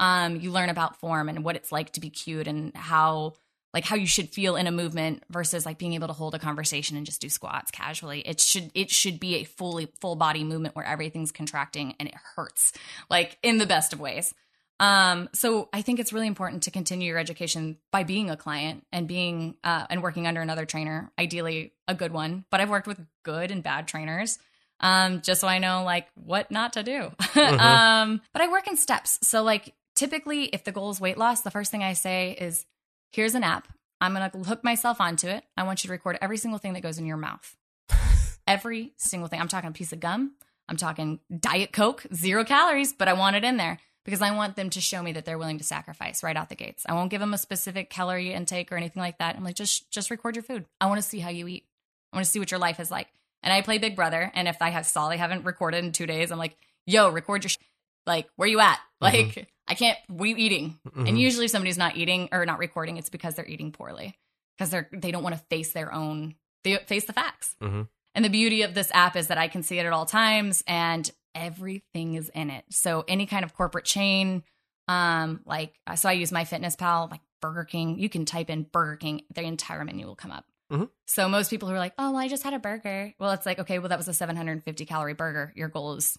[0.00, 3.34] Um you learn about form and what it's like to be cute and how
[3.74, 6.38] like how you should feel in a movement versus like being able to hold a
[6.38, 8.20] conversation and just do squats casually.
[8.20, 12.14] It should it should be a fully full body movement where everything's contracting and it
[12.34, 12.72] hurts
[13.10, 14.34] like in the best of ways
[14.80, 18.86] um so i think it's really important to continue your education by being a client
[18.92, 22.44] and being uh and working under another trainer ideally a good one.
[22.50, 24.38] But i've worked with good and bad trainers
[24.80, 27.10] um just so i know like what not to do.
[27.40, 29.18] Um but i work in steps.
[29.22, 32.64] So like typically if the goal is weight loss the first thing i say is
[33.12, 33.68] here's an app.
[34.00, 35.42] I'm going to hook myself onto it.
[35.56, 37.56] I want you to record every single thing that goes in your mouth.
[38.46, 39.40] Every single thing.
[39.40, 40.36] I'm talking a piece of gum.
[40.68, 44.56] I'm talking diet coke zero calories but i want it in there because i want
[44.56, 46.84] them to show me that they're willing to sacrifice right out the gates.
[46.88, 49.36] I won't give them a specific calorie intake or anything like that.
[49.36, 50.64] I'm like just just record your food.
[50.80, 51.64] I want to see how you eat.
[52.12, 53.08] I want to see what your life is like.
[53.42, 56.06] And i play big brother and if i have saw they haven't recorded in two
[56.06, 56.56] days i'm like
[56.86, 57.58] yo record your sh-
[58.06, 58.78] like where you at?
[59.00, 60.78] Like i can't we eating.
[60.88, 61.08] Mhm.
[61.08, 64.16] and usually if somebody's not eating or not recording it's because they're eating poorly
[64.56, 66.34] because they're they don't want to face their own
[66.64, 67.54] they face the facts.
[67.62, 67.86] Mhm.
[68.16, 70.64] and the beauty of this app is that i can see it at all times
[70.66, 72.64] and everything is in it.
[72.70, 74.42] So any kind of corporate chain
[74.88, 77.98] um like I so i use my fitness pal like burger king.
[77.98, 80.44] You can type in burger king the entire menu will come up.
[80.72, 80.88] Mhm.
[81.06, 83.12] so most people who are like oh well i just had a burger.
[83.18, 85.52] Well it's like okay well that was a 750 calorie burger.
[85.56, 86.16] Your goal is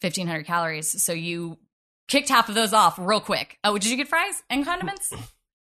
[0.00, 1.02] 1500 calories.
[1.02, 1.58] So you
[2.08, 3.58] kicked half of those off real quick.
[3.64, 5.12] Oh did you get fries and condiments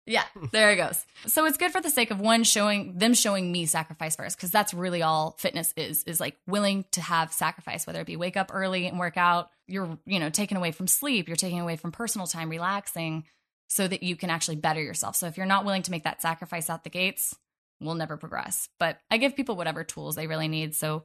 [0.06, 1.04] yeah there it goes.
[1.26, 4.50] So it's good for the sake of one showing them showing me sacrifice first because
[4.50, 8.36] that's really all fitness is is like willing to have sacrifice whether it be wake
[8.36, 9.50] up early and work out.
[9.66, 13.24] You're you know taking away from sleep you're taking away from personal time relaxing
[13.68, 15.16] so that you can actually better yourself.
[15.16, 17.34] So if you're not willing to make that sacrifice out the gates
[17.80, 18.68] we'll never progress.
[18.78, 20.74] But i give people whatever tools they really need.
[20.74, 21.04] So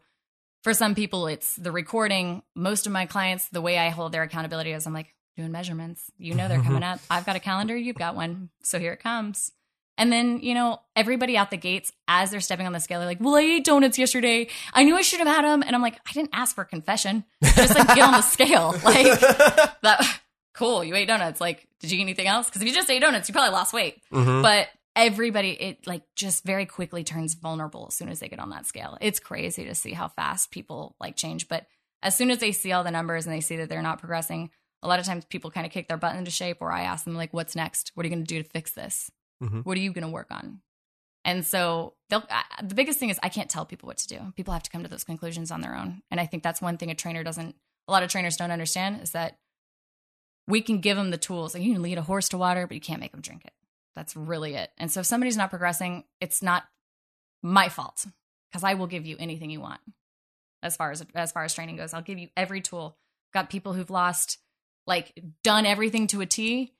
[0.64, 2.44] for some people, it's the recording.
[2.56, 6.04] Most of my clients, the way I hold their accountability is I'm like, doing measurements.
[6.18, 7.00] You know they're coming up.
[7.10, 8.50] I've got a calendar, you've got one.
[8.64, 9.52] So here it comes.
[9.98, 13.08] And then, you know, everybody out the gates, as they're stepping on the scale, they're
[13.08, 14.48] like, well, I ate donuts yesterday.
[14.74, 15.62] I knew I should have had them.
[15.64, 17.24] And I'm like, I didn't ask for confession.
[17.44, 18.74] Just like get on the scale.
[18.84, 19.20] Like,
[19.82, 20.20] that,
[20.54, 21.40] cool, you ate donuts.
[21.40, 22.48] Like, did you eat anything else?
[22.48, 24.02] Because if you just ate donuts, you probably lost weight.
[24.12, 24.42] Mhm.
[24.42, 28.50] But everybody, it like just very quickly turns vulnerable as soon as they get on
[28.50, 28.98] that scale.
[29.02, 31.48] It's crazy to see how fast people like change.
[31.48, 31.68] But
[32.02, 34.50] as soon as they see all the numbers and they see that they're not progressing,
[34.84, 37.06] a lot of times people kind of kick their butt into shape or I ask
[37.06, 37.92] them like, what's next?
[37.94, 39.12] What are you going to do to fix this?
[39.44, 39.64] Mhm.
[39.66, 40.62] What are you going to work on?
[41.24, 44.34] And so they'll, uh, the biggest thing is I can't tell people what to do.
[44.36, 46.02] People have to come to those conclusions on their own.
[46.10, 47.56] And I think that's one thing a trainer doesn't,
[47.88, 49.38] a lot of trainers don't understand is that
[50.48, 51.54] we can give them the tools.
[51.54, 53.54] Like you can lead a horse to water, but you can't make them drink it.
[53.96, 54.72] That's really it.
[54.78, 56.64] And so if somebody's not progressing, it's not
[57.44, 58.06] my fault
[58.52, 59.82] because I will give you anything you want.
[60.64, 62.98] As far as as far as training goes, I'll give you every tool.
[63.34, 64.38] Got people who've lost
[64.92, 66.74] like done everything to a T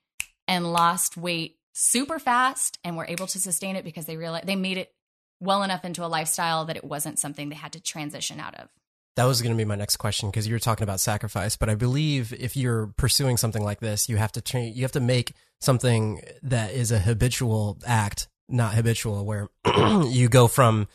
[0.46, 4.54] and lost weight super fast and were able to sustain it because they realized they
[4.54, 4.92] made it
[5.40, 8.68] well enough into a lifestyle that it wasn't something they had to transition out of.
[9.16, 11.70] That was going to be my next question because you were talking about sacrifice, but
[11.70, 15.00] I believe if you're pursuing something like this, you have to train, you have to
[15.00, 19.48] make something that is a habitual act, not habitual, where
[20.06, 20.86] you go from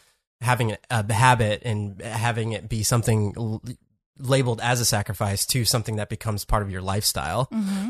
[0.41, 3.59] having a habit and having it be something
[4.19, 7.49] labeled as a sacrifice to something that becomes part of your lifestyle.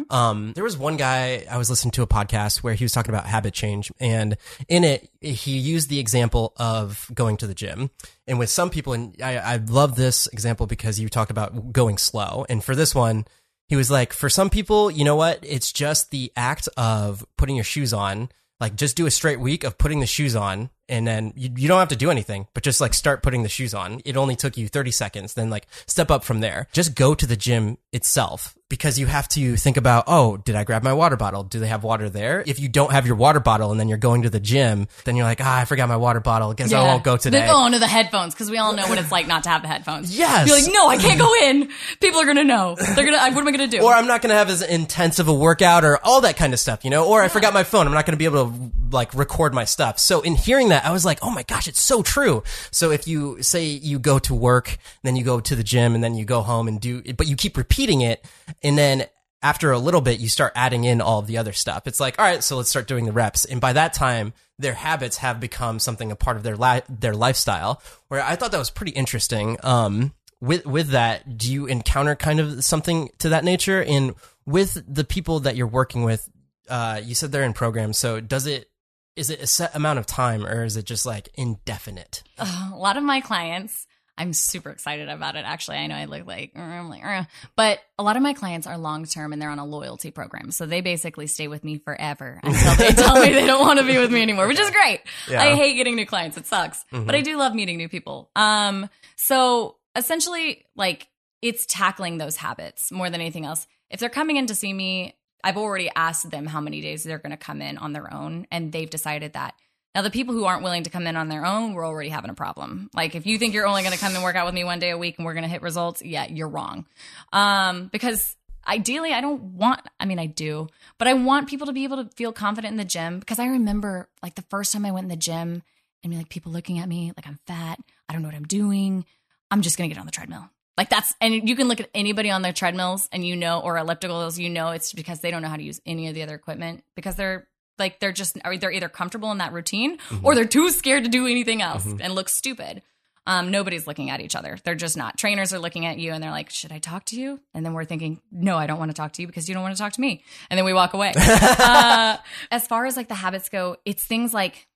[0.09, 3.13] Um, there was one guy I was listening to a podcast where he was talking
[3.13, 4.37] about habit change, and
[4.67, 7.89] in it, he used the example of going to the gym.
[8.27, 11.97] And with some people, and I, I love this example because you talked about going
[11.97, 12.45] slow.
[12.49, 13.25] And for this one,
[13.67, 15.39] he was like, for some people, you know what?
[15.43, 18.29] It's just the act of putting your shoes on.
[18.59, 21.67] Like, just do a straight week of putting the shoes on, and then you, you
[21.67, 24.01] don't have to do anything, but just like start putting the shoes on.
[24.05, 26.67] It only took you 30 seconds, then like step up from there.
[26.71, 30.65] Just go to the gym itself because you have to think about, oh, did I
[30.65, 31.43] grab my water bottle?
[31.43, 32.43] Do they have water there?
[32.45, 35.15] If you don't have your water bottle and then you're going to the gym, then
[35.15, 36.53] you're like, ah, I forgot my water bottle.
[36.53, 37.39] Guess I won't go today.
[37.39, 39.49] Then go on to the headphones because we all know what it's like not to
[39.49, 40.17] have the headphones.
[40.17, 40.47] Yes.
[40.47, 41.69] You're like, no, I can't go in.
[42.01, 42.75] People are gonna know.
[42.75, 43.31] They're gonna.
[43.33, 43.81] What am I gonna do?
[43.81, 46.53] or I'm not going to have as intense of a workout or all that kind
[46.53, 47.87] of stuff, you know, or I forgot my phone.
[47.87, 49.99] I'm not going to be able to like record my stuff.
[49.99, 52.43] So in hearing that, I was like, oh my gosh, it's so true.
[52.71, 56.03] So if you say you go to work, then you go to the gym and
[56.03, 58.25] then you go home and do, but you keep repeating it.
[58.63, 59.05] And then
[59.41, 61.85] after a little bit, you start adding in all of the other stuff.
[61.85, 63.45] It's like, all right, so let's start doing the reps.
[63.45, 67.13] And by that time, their habits have become something a part of their li- their
[67.13, 67.81] lifestyle.
[68.07, 69.57] Where I thought that was pretty interesting.
[69.63, 73.83] Um, with with that, do you encounter kind of something to that nature?
[73.83, 76.27] And with the people that you're working with,
[76.69, 77.97] uh, you said they're in programs.
[77.97, 78.69] So does it
[79.17, 82.23] is it a set amount of time or is it just like indefinite?
[82.37, 83.87] a lot of my clients
[84.19, 85.77] i'm super excited about it actually.
[85.77, 87.23] I know i look like "Uh," i'm like "Uh,"
[87.55, 90.49] but a lot of my clients are long term and they're on a loyalty program.
[90.51, 93.85] So they basically stay with me forever until they tell me they don't want to
[93.85, 95.01] be with me anymore which is great.
[95.29, 95.41] Yeah.
[95.43, 96.37] i hate getting new clients.
[96.37, 96.83] It sucks.
[96.91, 98.31] But i do love meeting new people.
[98.35, 101.07] Um so essentially like
[101.41, 103.67] it's tackling those habits more than anything else.
[103.89, 107.17] If they're coming in to see me i've already asked them how many days they're
[107.17, 109.53] going to come in on their own and they've decided that
[109.97, 112.29] now, the people who aren't willing to come in on their own, we're already having
[112.29, 112.87] a problem.
[112.93, 114.77] Like, if you think you're only going to come and work out with me one
[114.77, 116.85] day a week and we're going to hit results, yeah, you're wrong.
[117.33, 118.35] Um, because
[118.67, 120.67] ideally, I don't want, I mean, I do,
[120.99, 123.47] but I want people to be able to feel confident in the gym because I
[123.47, 125.63] remember like the first time I went in the gym
[126.03, 128.45] and be like people looking at me like I'm fat, I don't know what I'm
[128.45, 129.03] doing.
[129.49, 130.47] I'm just going to get on the treadmill.
[130.77, 133.75] Like that's, and you can look at anybody on their treadmills and you know, or
[133.77, 136.35] ellipticals, you know, it's because they don't know how to use any of the other
[136.35, 137.47] equipment because they're
[137.79, 141.25] like, they're just, they're either comfortable in that routine or they're too scared to do
[141.25, 142.81] anything else and look stupid.
[143.25, 144.57] Um, nobody's looking at each other.
[144.63, 145.17] They're just not.
[145.17, 147.39] Trainers are looking at you and they're like, should I talk to you?
[147.53, 149.63] And then we're thinking, no, I don't want to talk to you because you don't
[149.63, 150.23] want to talk to me.
[150.49, 151.11] And then we walk away.
[151.17, 152.17] uh,
[152.51, 154.67] as far as like the habits go, it's things like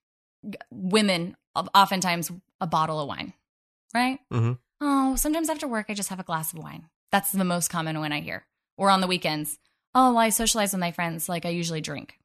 [0.48, 3.32] g- women, oftentimes a bottle of wine,
[3.94, 4.18] right?
[4.32, 4.58] Mhm.
[4.84, 6.88] Oh, sometimes after work, I just have a glass of wine.
[7.12, 8.44] That's the most common one I hear.
[8.76, 9.56] Or on the weekends,
[9.94, 11.28] oh, well, I socialize with my friends.
[11.28, 12.18] Like I usually drink.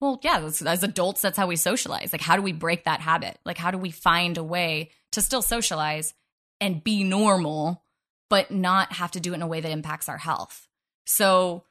[0.00, 2.10] Well, yeah, as adults, that's how we socialize.
[2.10, 3.38] Like, how do we break that habit?
[3.44, 6.14] Like, how do we find a way to still socialize
[6.58, 7.84] and be normal,
[8.30, 10.66] but not have to do it in a way that impacts our health?
[11.04, 11.64] So,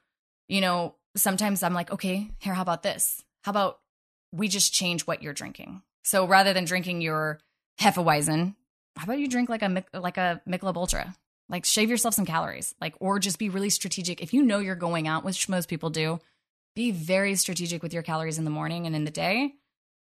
[0.46, 3.20] you know, sometimes I'm like, okay, here, how about this?
[3.42, 3.80] How about
[4.30, 5.82] we just change what you're drinking?
[6.04, 7.40] So rather than drinking your
[7.80, 8.54] Hefeweizen,
[9.00, 11.14] how about you drink like a like a Michelob Ultra?
[11.48, 14.20] Like shave yourself some calories, like or just be really strategic.
[14.20, 16.20] If you know you're going out, which most people do,
[16.76, 19.54] be very strategic with your calories in the morning and in the day.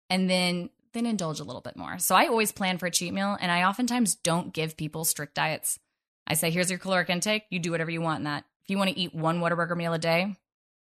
[0.09, 1.99] And then then indulge a little bit more.
[1.99, 5.35] So I always plan for a cheat meal and I oftentimes don't give people strict
[5.35, 5.79] diets.
[6.27, 7.45] I say, here's your caloric intake.
[7.51, 8.45] You do whatever you want in that.
[8.65, 10.35] If you want to eat one Whataburger meal a day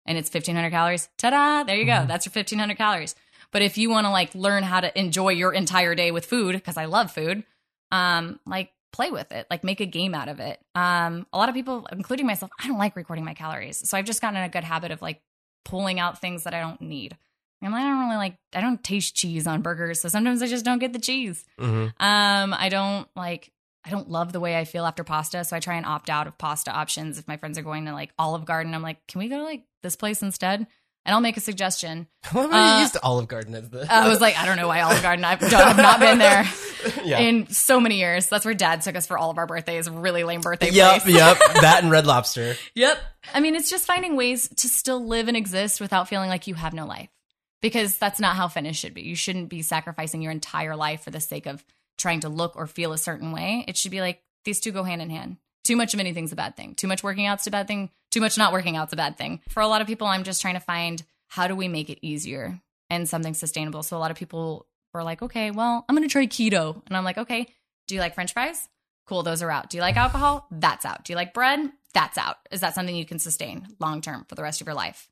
[0.07, 1.93] and it's 1500 calories, ta da, there you go.
[1.93, 2.09] Mm-hmm.
[2.09, 3.15] That's your 1500 calories.
[3.53, 6.55] But if you want to like learn how to enjoy your entire day with food,
[6.55, 7.45] because I love food,
[7.93, 10.61] um, like play with it, like make a game out of it.
[10.75, 13.89] Um, a lot of people, including myself, I don't like recording my calories.
[13.89, 15.21] So I've just gotten in a good habit of like
[15.65, 17.17] pulling out things that I don't need.
[17.61, 20.01] I'm like, I don't really like, I don't taste cheese on burgers.
[20.01, 21.45] So sometimes I just don't get the cheese.
[21.59, 21.93] Mhm.
[22.01, 23.51] Um, I don't like,
[23.85, 25.45] I don't love the way I feel after pasta.
[25.45, 27.19] So I try and opt out of pasta options.
[27.19, 29.43] If my friends are going to like Olive Garden, I'm like, can we go to
[29.43, 30.67] like this place instead?
[31.09, 32.07] And I'll make a suggestion.
[32.33, 33.91] What Uh, you used Olive Garden as the?
[33.91, 35.25] I was like, I don't know why Olive Garden.
[35.25, 36.45] I've, I've not been there
[37.03, 37.19] yeah.
[37.21, 38.29] in so many years.
[38.29, 39.89] That's where dad took us for all of our birthdays.
[39.89, 41.15] Really lame birthday Yep, place.
[41.15, 41.39] yep.
[41.63, 42.57] That and Red Lobster.
[42.75, 42.99] Yep.
[43.33, 46.53] I mean, it's just finding ways to still live and exist without feeling like you
[46.55, 47.09] have no life.
[47.63, 49.01] Because that's not how fitness should be.
[49.03, 51.65] You shouldn't be sacrificing your entire life for the sake of
[51.97, 53.65] trying to look or feel a certain way.
[53.67, 55.39] It should be like these two go hand in hand.
[55.65, 56.75] Too much of anything's a bad thing.
[56.75, 57.91] Too much working out's a bad thing.
[58.19, 59.41] Too much not working out's a bad thing.
[59.49, 62.01] For a lot of people, I'm just trying to find how do we make it
[62.05, 63.85] easier and something sustainable.
[63.85, 66.83] So a lot of people were like, okay, well, I'm going to try keto.
[66.89, 67.47] And I'm like, okay,
[67.87, 68.69] do you like french fries?
[69.07, 69.71] Cool, those are out.
[69.71, 70.49] Do you like alcohol?
[70.51, 71.05] That's out.
[71.05, 71.61] Do you like bread?
[71.95, 72.39] That's out.
[72.51, 75.09] Is that something you can sustain long term for the rest of your life?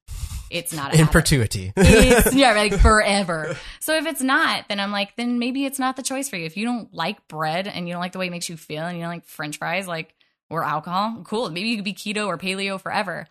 [0.51, 1.12] It's not In habit.
[1.12, 1.73] perpetuity.
[2.33, 3.57] Yeah, like forever.
[3.79, 6.45] So if it's not, then I'm like, then maybe it's not the choice for you.
[6.45, 8.83] If you don't like bread and you don't like the way it makes you feel
[8.85, 10.12] and you don't like french fries, like,
[10.51, 11.51] or alcohol, cool.
[11.51, 13.27] Maybe you could be keto or paleo forever.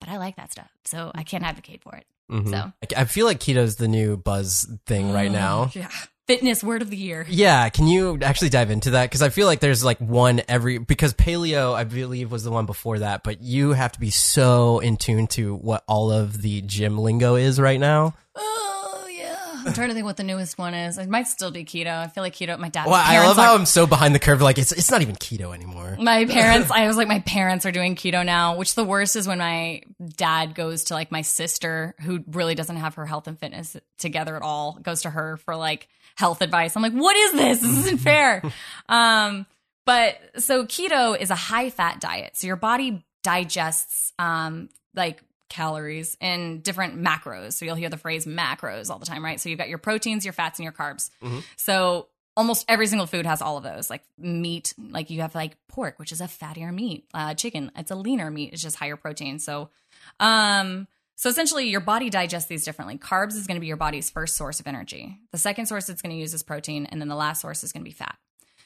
[0.00, 0.70] But I like that stuff.
[0.84, 2.04] So I can't advocate for it.
[2.30, 2.50] Mhm.
[2.50, 5.70] So I I feel like keto's the new buzz thing right now.
[5.74, 5.88] Yeah.
[6.26, 7.24] Fitness word of the year.
[7.28, 9.04] Yeah, can you actually dive into that?
[9.04, 12.66] Because I feel like there's like one every because paleo, I believe, was the one
[12.66, 13.22] before that.
[13.22, 17.36] But you have to be so in tune to what all of the gym lingo
[17.36, 18.14] is right now.
[18.36, 18.42] Yeah.
[19.66, 20.96] I'm trying to think what the newest one is.
[20.98, 21.88] It might still be keto.
[21.98, 22.58] I feel like keto.
[22.58, 22.86] My dad.
[22.86, 24.40] Well, I love how are- I'm so behind the curve.
[24.40, 25.96] Like it's it's not even keto anymore.
[26.00, 29.26] my parents i was like my parents are doing keto now which the worst is
[29.26, 29.80] when my
[30.16, 34.36] dad goes to like my sister who really doesn't have her health and fitness together
[34.36, 37.78] at all goes to her for like health advice i'm like what is this this
[37.86, 38.42] isn't fair
[38.88, 39.46] um
[39.86, 46.16] but so keto is a high fat diet so your body digests um like calories
[46.20, 47.54] in different macros.
[47.54, 49.40] So you'll hear the phrase macros all the time right?
[49.40, 51.10] So you've got your proteins your fats and your carbs.
[51.56, 55.56] So almost every single food has all of those like meat like you have like
[55.68, 58.96] pork which is a fattier meat uh, chicken it's a leaner meat it's just higher
[58.96, 59.38] protein.
[59.38, 59.70] So
[60.20, 60.86] um
[61.18, 62.98] so essentially your body digests these differently.
[62.98, 65.18] Carbs is going to be your body's first source of energy.
[65.32, 67.72] The second source it's going to use is protein and then the last source is
[67.72, 68.16] going to be fat.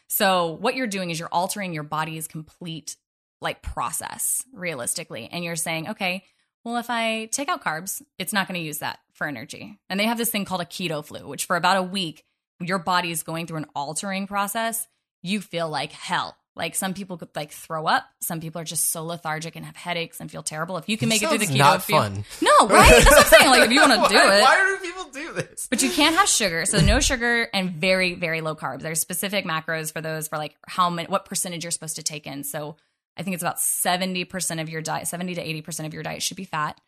[0.09, 2.97] So what you're doing is you're altering your body's complete
[3.41, 5.29] like process realistically.
[5.31, 6.25] And you're saying okay
[6.65, 9.99] well if i take out carbs it's not going to use that for energy and
[10.01, 12.25] they have this thing called a keto flu which for about a week
[12.61, 14.87] your body is going through an altering process
[15.23, 18.91] you feel like hell like some people could like throw up some people are just
[18.91, 21.47] so lethargic and have headaches and feel terrible if you can make it through the
[21.47, 22.25] keto not fun.
[22.43, 24.57] no right that's what i'm saying like if you want to do Why- it Why
[24.57, 25.67] do people do this?
[25.71, 26.65] but you can't have sugar.
[26.67, 28.83] So no sugar and very, very low carbs.
[28.83, 32.27] There's specific macros for those for like how many, what percentage you're supposed to take
[32.27, 32.45] in.
[32.45, 32.77] So
[33.21, 36.39] I think it's about 70% of your diet, 70 to 80% of your diet should
[36.39, 36.81] be fat.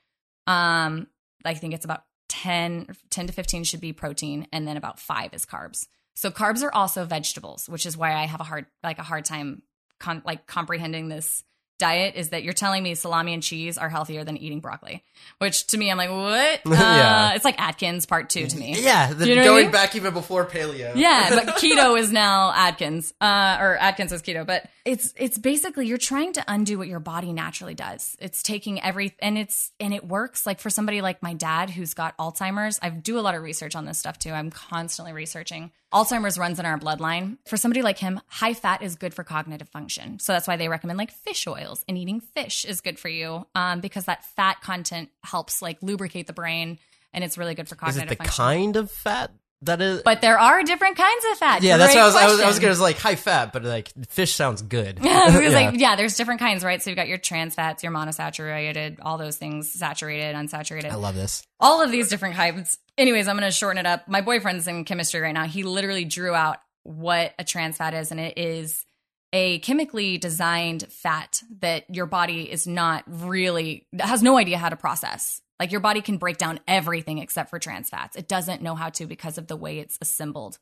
[0.47, 1.09] Um,
[1.45, 4.47] I think it's about 10, 10 to 15 should be protein.
[4.51, 5.87] And then about five is carbs.
[6.14, 9.27] So carbs are also vegetables, which is why I have a hard, like a hard
[9.27, 9.62] time
[10.01, 11.45] con- like comprehending this
[11.78, 15.02] diet is that you're telling me salami and cheese are healthier than eating broccoli,
[15.38, 16.61] which to me, I'm like, what?
[16.78, 17.30] Yeah.
[17.30, 18.76] Uh, it's like Atkins part two to me.
[18.78, 19.72] Yeah, the, You know what I going mean?
[19.72, 20.92] back even before paleo.
[20.94, 24.46] Yeah, but keto is now Atkins, uh, or Atkins is keto.
[24.46, 28.16] But it's it's basically you're trying to undo what your body naturally does.
[28.20, 30.46] It's taking every and it's and it works.
[30.46, 33.74] Like for somebody like my dad who's got Alzheimer's, I do a lot of research
[33.76, 34.30] on this stuff too.
[34.30, 35.70] I'm constantly researching.
[35.92, 37.37] Alzheimer's runs in our bloodline.
[37.46, 40.18] For somebody like him, high fat is good for cognitive function.
[40.18, 43.46] So that's why they recommend like fish oils and eating fish is good for you
[43.55, 46.78] um, because that fat content helps like lubricate the brain
[47.12, 48.44] and it's really good for Is cognitive it the function.
[48.44, 49.31] kind of fat
[49.62, 50.03] that is?
[50.03, 51.62] But there are different kinds of fat.
[51.62, 52.14] yeah, that's what I was.
[52.16, 54.98] I was, I was gonna was like high fat, but like fish sounds good.
[55.05, 55.27] Yeah.
[55.53, 56.83] like, yeah, there's different kinds, right?
[56.83, 61.14] So you've got your trans fats, your monosaturated, all those things, saturated, unsaturated, I love
[61.14, 61.43] this.
[61.61, 62.78] all of these different kinds.
[62.99, 64.09] Anyways, I'm going to shorten it up.
[64.09, 65.47] My boyfriend's in chemistry right now.
[65.47, 68.84] He literally drew out what a trans fat is, and it is
[69.32, 74.76] a chemically designed fat that your body is not really has no idea how to
[74.76, 75.41] process.
[75.62, 78.16] Like your body can break down everything except for trans fats.
[78.16, 80.58] It doesn't know how to because of the way it's assembled.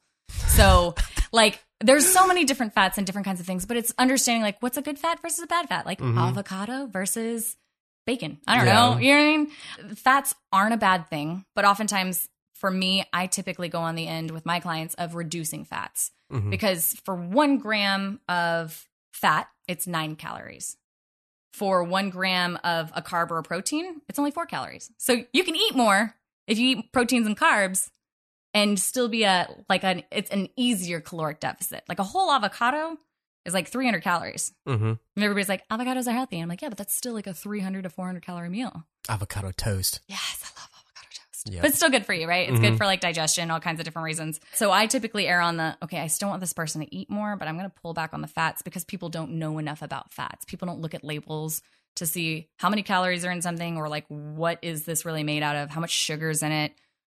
[0.48, 0.94] So,
[1.32, 4.58] like, there's so many different fats and different kinds of things, but it's understanding like
[4.60, 7.56] what's a good fat versus a bad fat, like avocado versus
[8.04, 8.40] bacon.
[8.46, 8.74] I don't Yeah.
[8.74, 8.98] know.
[8.98, 9.36] You know what I
[9.86, 9.96] mean?
[9.96, 14.32] Fats aren't a bad thing, but oftentimes for me, I typically go on the end
[14.32, 16.50] with my clients of reducing fats Mhm.
[16.50, 20.76] because for one gram of fat, it's nine calories.
[21.52, 24.90] For one gram of a carb or a protein, it's only four calories.
[24.98, 26.14] So you can eat more
[26.46, 27.90] if you eat proteins and carbs
[28.54, 31.84] and still be a like an it's an easier caloric deficit.
[31.88, 32.98] Like a whole avocado
[33.44, 34.52] is like 300 calories.
[34.68, 34.98] Mhm.
[35.16, 36.36] And everybody's like, avocados are healthy.
[36.36, 38.84] And I'm like, yeah, but that's still like a 300 to 400 calorie meal.
[39.08, 40.00] Avocado toast.
[40.06, 40.69] Yes, I love
[41.44, 41.54] toast.
[41.54, 41.60] Yeah.
[41.62, 42.48] But it's still good for you, right?
[42.48, 42.78] It's good Mhm.
[42.78, 44.40] for like digestion, all kinds of different reasons.
[44.54, 47.36] So I typically err on the okay, I still want this person to eat more,
[47.36, 50.12] but I'm going to pull back on the fats because people don't know enough about
[50.12, 50.44] fats.
[50.44, 51.62] People don't look at labels
[51.96, 55.42] to see how many calories are in something or like what is this really made
[55.42, 55.70] out of?
[55.70, 56.72] How much sugar's in it?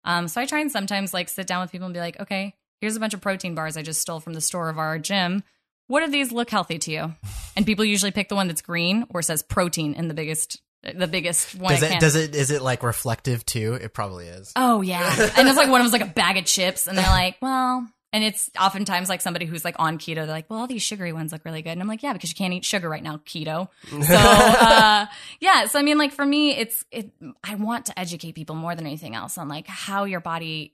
[0.05, 2.55] Um, so I try and sometimes like sit down with people and be like, okay,
[2.79, 5.43] here's a bunch of protein bars I just stole from the store of our gym.
[5.87, 7.15] What do these look healthy to you?
[7.55, 11.07] And people usually pick the one that's green or says protein in the biggest the
[11.07, 11.73] biggest one.
[11.73, 13.73] Does it does it is it like reflective too?
[13.73, 14.51] It probably is.
[14.55, 15.07] Oh yeah,
[15.37, 17.87] and it's like one of them's like a bag of chips, and they're like, well,
[18.13, 20.15] and it's oftentimes like somebody who's like on keto.
[20.15, 22.31] They're like, well, all these sugary ones look really good, and I'm like, yeah, because
[22.31, 23.69] you can't eat sugar right now, keto.
[23.89, 25.05] So uh,
[25.39, 27.11] yeah, so I mean, like for me, it's it.
[27.43, 30.73] I want to educate people more than anything else on like how your body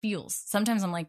[0.00, 0.34] feels.
[0.34, 1.08] Sometimes I'm like,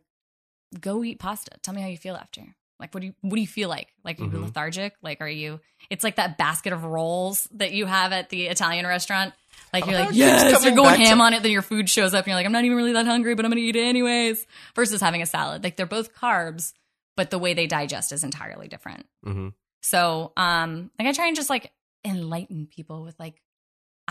[0.80, 1.51] go eat pasta.
[1.62, 2.41] Tell me how you feel after.
[2.80, 3.94] Like, what do you what do you feel like?
[4.04, 4.44] Like, are you Mhm.
[4.46, 4.94] lethargic?
[5.02, 5.60] Like, are you?
[5.90, 9.34] It's like that basket of rolls that you have at the Italian restaurant.
[9.74, 11.44] Like you're Oh, like, it yes, you're going back to- ham on it.
[11.44, 13.44] Then your food shows up, and you're like, I'm not even really that hungry, but
[13.46, 14.46] I'm gonna eat it anyways.
[14.76, 15.64] Versus having a salad.
[15.64, 16.74] Like they're both carbs,
[17.18, 19.06] but the way they digest is entirely different.
[19.24, 19.50] hmm
[19.84, 21.72] So, um, like I try and just like
[22.06, 23.42] enlighten people with like,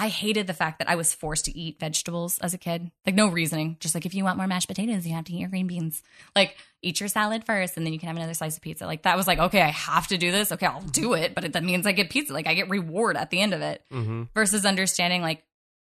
[0.00, 2.92] I hated the fact that I was forced to eat vegetables as a kid.
[3.04, 5.40] Like no reasoning, just like if you want more mashed potatoes, you have to eat
[5.40, 6.04] your green beans.
[6.36, 8.86] Like eat your salad first, and then you can have another slice of pizza.
[8.86, 10.52] Like that was like, okay, I have to do this.
[10.52, 12.32] Okay, I'll do it, but it, that means I get pizza.
[12.32, 13.82] Like I get reward at the end of it.
[13.90, 15.42] hmm Versus understanding like,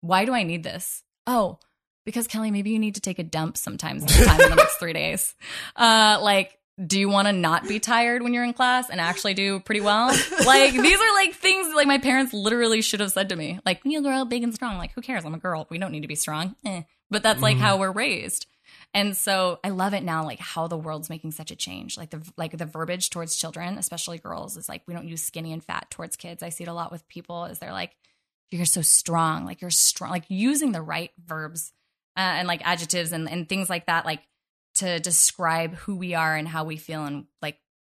[0.02, 1.04] why do I need this?
[1.28, 1.60] Oh,
[2.04, 4.94] because Kelly, maybe you need to take a dump sometimes sometime in the next three
[4.94, 5.36] days.
[5.76, 6.58] Uh, like,
[6.88, 9.82] do you want to not be tired when you're in class and actually do pretty
[9.82, 10.08] well?
[10.46, 13.60] Like, these are like things like my parents literally should have said to me.
[13.66, 14.78] Like, grow up big and strong.
[14.78, 15.24] Like, who cares?
[15.26, 15.68] I'm a girl.
[15.70, 16.56] We don't need to be strong.
[16.66, 16.84] Eh.
[17.10, 17.62] But that's like Mhm.
[17.62, 18.48] how we're raised.
[18.94, 21.98] And so I love it now, like how the world's making such a change.
[21.98, 25.54] Like the like the verbiage towards children, especially girls, is like we don't use skinny
[25.54, 26.42] and fat towards kids.
[26.44, 27.46] I see it a lot with people.
[27.46, 27.96] Is they're like,
[28.50, 31.72] you're so strong, like you're strong, like using the right verbs
[32.18, 34.22] uh, and like adjectives and, and things like that, like
[34.76, 37.58] to describe who we are and how we feel, and like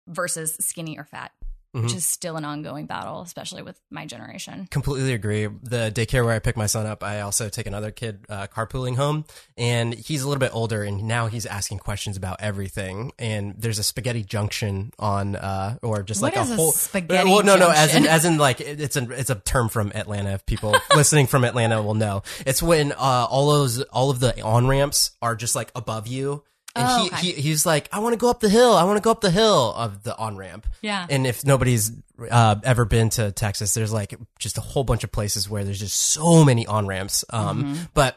[0.08, 1.30] versus skinny or fat,
[1.72, 1.96] which Mhm.
[1.96, 4.66] is still an ongoing battle, especially with my generation.
[4.70, 5.46] Completely agree.
[5.46, 8.96] The daycare where I pick my son up, I also take another kid uh, carpooling
[8.96, 9.24] home,
[9.56, 13.12] and he's a little bit older, and now he's asking questions about everything.
[13.18, 16.72] And there's a spaghetti junction on, uh, or just What like is a a whole
[16.72, 19.68] spaghetti Well, no, no, as in, as in like it- it's a it's a term
[19.70, 20.30] from Atlanta.
[20.32, 22.96] If people listening from Atlanta will know, it's when uh,
[23.30, 26.42] all those all of the on ramps are just like above you.
[26.74, 27.26] And Oh, he, okay.
[27.26, 28.74] he he's like, I want to go up the hill.
[28.74, 30.66] I want to go up the hill of the on ramp.
[30.80, 31.06] Yeah.
[31.10, 31.92] And if nobody's
[32.30, 35.78] uh, ever been to Texas, there's like just a whole bunch of places where there's
[35.80, 37.24] just so many on ramps.
[37.30, 37.82] Um, Mm-hmm.
[37.94, 38.16] but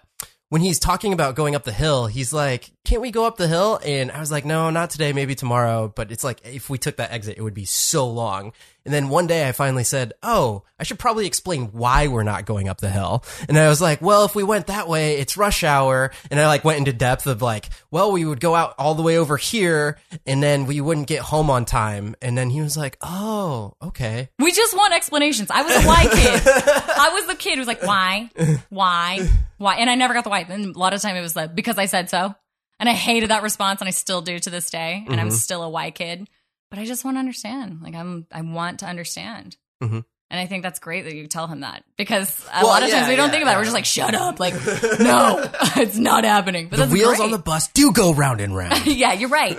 [0.50, 3.48] when he's talking about going up the hill, he's like, "Can't we go up the
[3.48, 5.12] hill?" And I was like, "No, not today.
[5.12, 8.54] Maybe tomorrow." But it's like if we took that exit, it would be so long.
[8.86, 12.46] And then one day, I finally said, "Oh, I should probably explain why we're not
[12.46, 15.38] going up the hill." And I was like, "Well, if we went that way, it's
[15.38, 18.76] rush hour." And I like went into depth of like, "Well, we would go out
[18.78, 22.50] all the way over here, and then we wouldn't get home on time." And then
[22.52, 25.50] he was like, "Oh, okay." We just want explanations.
[25.50, 26.42] I was a why kid.
[26.98, 28.30] I was the kid who was like, why,
[28.70, 29.28] why,
[29.58, 30.46] why, and I never got the why.
[30.48, 32.36] And a lot of time it was like because I said so,
[32.80, 35.04] and I hated that response, and I still do to this day.
[35.10, 35.34] And I'm Mhm.
[35.34, 36.28] still a why kid,
[36.76, 37.80] but I just want to understand.
[37.82, 39.56] Like I'm, I want to understand.
[39.82, 40.04] Mhm.
[40.32, 42.90] And I think that's great that you tell him that because a Well, lot of
[42.90, 43.58] yeah, times we don't yeah, think about it.
[43.58, 44.40] We're just like, shut up.
[44.40, 44.54] Like,
[45.00, 46.68] no, it's not happening.
[46.68, 47.26] But The wheels great.
[47.26, 48.86] on the bus do go round and round.
[48.88, 49.56] yeah, you're right.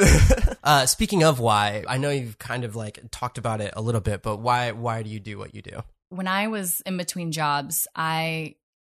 [0.65, 4.01] Uh, speaking of why, I know you've kind of like talked about it a little
[4.01, 5.83] bit, but why why do you do what you do?
[6.09, 8.55] when I was in between jobs, I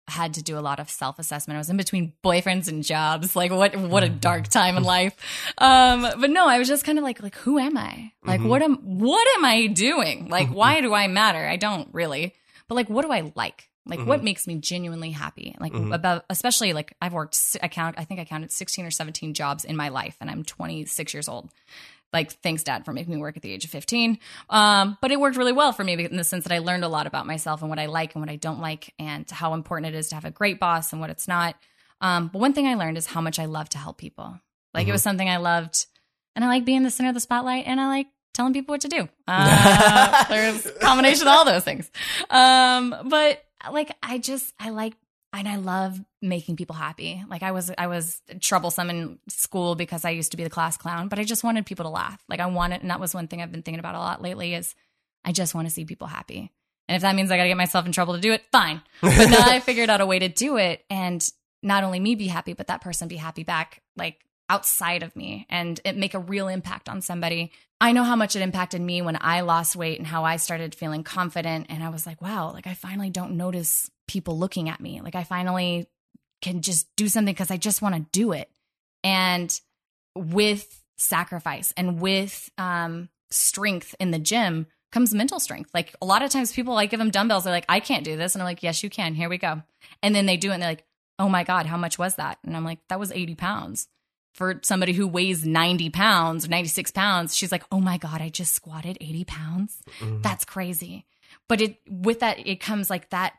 [0.10, 1.56] had to do a lot of self assessment.
[1.56, 3.36] I was in between boyfriends and jobs.
[3.36, 5.16] Like what what a dark time in life.
[5.58, 8.12] Um but no, I was just kind of like like who am I?
[8.24, 8.50] Like mm-hmm.
[8.50, 10.28] what am what am I doing?
[10.30, 10.88] Like why mm-hmm.
[10.88, 11.46] do I matter?
[11.46, 12.34] I don't really.
[12.68, 13.70] But like what do I like?
[13.86, 14.26] Like what mm-hmm.
[14.26, 15.56] makes me genuinely happy?
[15.60, 19.34] Like about especially like I've worked I count I think I counted 16 or 17
[19.34, 21.50] jobs in my life and I'm 26 years old
[22.12, 24.18] like thanks dad for making me work at the age of 15
[24.50, 26.88] um, but it worked really well for me in the sense that i learned a
[26.88, 29.94] lot about myself and what i like and what i don't like and how important
[29.94, 31.56] it is to have a great boss and what it's not.
[32.02, 34.40] Um, but one thing i learned is how much i love to help people.
[34.74, 35.86] Like it was something i loved
[36.36, 38.82] and i like being the center of the spotlight and i like telling people what
[38.82, 39.10] to do.
[39.28, 41.90] Uh, there's a combination of all those things.
[42.30, 44.94] Um, but like i just i like
[45.34, 47.24] and I love making people happy.
[47.28, 50.78] Like I was I was troublesome in school because I used to be the class
[50.78, 52.22] clown, but I just wanted people to laugh.
[52.28, 54.54] Like I wanted and that was one thing I've been thinking about a lot lately
[54.54, 54.76] is
[55.24, 56.52] I just want to see people happy.
[56.88, 58.82] And if that means I got to get myself in trouble to do it, fine.
[59.02, 61.28] But now I figured out a way to do it and
[61.62, 65.46] not only me be happy, but that person be happy back, like outside of me
[65.50, 67.52] and it make a real impact on somebody.
[67.80, 70.76] I know how much it impacted me when I lost weight and how I started
[70.76, 71.68] feeling confident.
[71.70, 75.02] And I was like, wow, like I finally don't notice people looking at me.
[75.02, 75.88] Like I finally
[76.42, 78.50] can just do something because I just want to do it.
[79.04, 79.58] And
[80.16, 85.70] with sacrifice and with um, strength in the gym comes mental strength.
[85.74, 87.44] Like a lot of times people like give them dumbbells.
[87.44, 88.36] They're like, I can't do this.
[88.36, 89.14] And I'm like, yes, you can.
[89.14, 89.62] Here we go.
[90.02, 90.86] And then they do it and they're like,
[91.20, 92.40] oh my God, how much was that?
[92.44, 93.88] And I'm like, that was 80 pounds.
[94.40, 98.30] For somebody who weighs 90 pounds or 96 pounds, she's like, oh my God, I
[98.30, 99.78] just squatted 80 pounds.
[100.00, 100.22] Mm-hmm.
[100.22, 101.06] That's crazy.
[101.50, 103.34] But it with that, it comes like that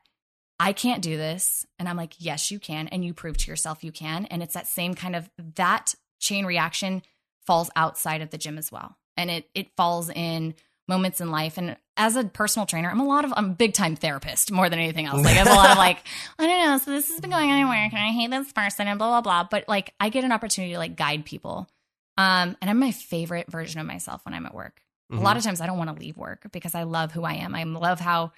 [0.59, 1.65] I can't do this.
[1.79, 2.87] And I'm like, yes, you can.
[2.89, 4.27] And you prove to yourself you can.
[4.27, 7.01] And it's that same kind of that chain reaction
[7.47, 8.99] falls outside of the gym as well.
[9.17, 10.55] And it it falls in
[10.91, 11.57] moments in life.
[11.57, 14.69] And as a personal trainer, I'm a lot of I'm a big time therapist more
[14.69, 15.25] than anything else.
[15.25, 15.99] Like I have a lot of like,
[16.39, 18.53] I don't know, so this has been going on at work and I hate this
[18.53, 19.49] person and blah blah blah.
[19.51, 21.71] But like I get an opportunity to like guide people.
[22.19, 24.83] Um, and I'm my favorite version of myself when I'm at work.
[25.11, 25.23] Mm-hmm.
[25.23, 27.35] A lot of times I don't want to leave work because I love who I
[27.35, 27.55] am.
[27.55, 28.33] I love how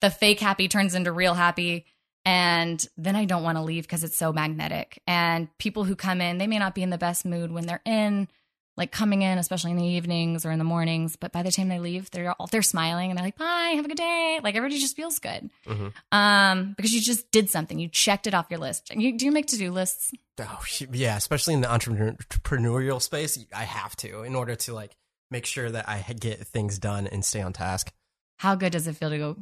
[0.00, 1.86] the fake happy turns into real happy.
[2.24, 5.00] And then I don't want to leave because it's so magnetic.
[5.06, 7.82] And people who come in, they may not be in the best mood when they're
[7.86, 8.28] in,
[8.76, 11.16] like coming in, especially in the evenings or in the mornings.
[11.16, 13.84] But by the time they leave, they're all they're smiling and they're like, "Bye, have
[13.84, 15.88] a good day." Like everybody just feels good, mm-hmm.
[16.16, 17.78] um, because you just did something.
[17.78, 18.94] You checked it off your list.
[18.94, 20.12] You, do you make to do lists?
[20.38, 20.62] Oh
[20.92, 24.96] yeah, especially in the entrepreneurial space, I have to in order to like
[25.30, 27.92] make sure that I get things done and stay on task
[28.40, 29.36] how good does it feel to go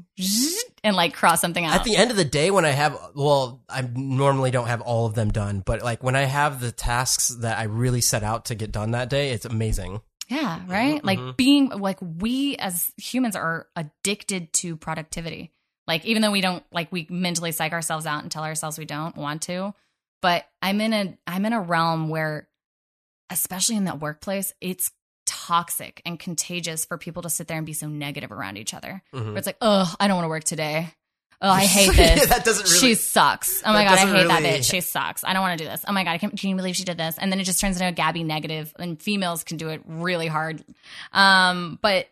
[0.84, 1.74] and like cross something out?
[1.74, 5.06] At the end of the day, when I have, well, I normally don't have all
[5.06, 8.46] of them done, but like when I have the tasks that I really set out
[8.46, 10.00] to get done that day, it's amazing.
[10.28, 10.96] Yeah, right?
[11.02, 11.06] Mm-hmm.
[11.06, 15.52] Like being like we as humans are addicted to productivity.
[15.86, 18.84] Like even though we don't like we mentally psych ourselves out and tell ourselves we
[18.84, 19.74] don't want to,
[20.20, 22.46] but I'm in a I'm in a realm where
[23.30, 24.90] especially in that workplace, it's
[25.48, 29.02] toxic and contagious for people to sit there and be so negative around each other.
[29.14, 29.28] Mm-hmm.
[29.28, 30.92] Where it's like, oh, I don't want to work today.
[31.40, 32.20] Oh, I hate this.
[32.20, 33.62] yeah, that doesn't really, she sucks.
[33.64, 34.70] Oh my god, I hate really, that bitch.
[34.70, 35.24] She sucks.
[35.24, 35.84] I don't want to do this.
[35.88, 37.16] Oh my god, I can't, can you believe she did this?
[37.18, 40.26] And then it just turns into a Gabby negative, and females can do it really
[40.26, 40.62] hard.
[41.12, 42.08] Um, but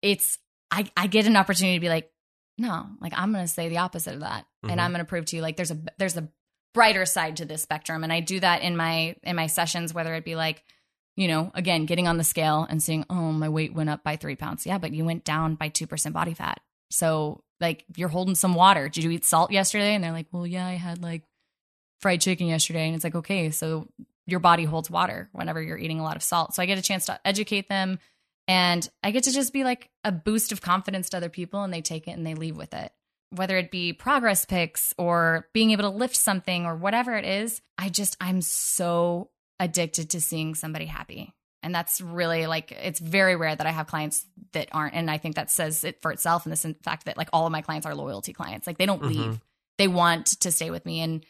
[0.00, 0.38] it's
[0.70, 2.10] I I get an opportunity to be like,
[2.56, 4.70] no, like I'm gonna say the opposite of that, mm-hmm.
[4.70, 6.28] and I'm gonna prove to you like there's a there's a
[6.72, 10.14] brighter side to this spectrum, and I do that in my in my sessions, whether
[10.14, 10.62] it be like
[11.18, 14.14] you know, again, getting on the scale and seeing, oh, my weight went up by
[14.14, 14.64] three pounds.
[14.64, 16.60] Yeah, but you went down by 2% body fat.
[16.92, 18.88] So, like, you're holding some water.
[18.88, 19.96] Did you eat salt yesterday?
[19.96, 21.24] And they're like, well, yeah, I had like
[22.00, 22.86] fried chicken yesterday.
[22.86, 23.88] And it's like, okay, so
[24.28, 26.54] your body holds water whenever you're eating a lot of salt.
[26.54, 27.98] So I get a chance to educate them
[28.46, 31.74] and I get to just be like a boost of confidence to other people and
[31.74, 32.92] they take it and they leave with it.
[33.30, 37.60] Whether it be progress pics or being able to lift something or whatever it is,
[37.76, 39.30] I just, I'm so
[39.60, 41.34] addicted to seeing somebody happy.
[41.62, 44.94] And that's really like, it's very rare that I have clients that aren't.
[44.94, 47.46] And I think that says it for itself And this in fact that like all
[47.46, 48.66] of my clients are loyalty clients.
[48.66, 49.30] Like they don't mm-hmm.
[49.30, 49.40] leave,
[49.76, 51.00] they want to stay with me.
[51.00, 51.24] And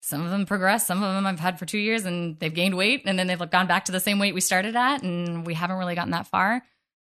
[0.00, 2.76] some of them progress, some of them I've had for two years and they've gained
[2.76, 5.02] weight and then they've gone back to the same weight we started at.
[5.02, 6.62] And we haven't really gotten that far.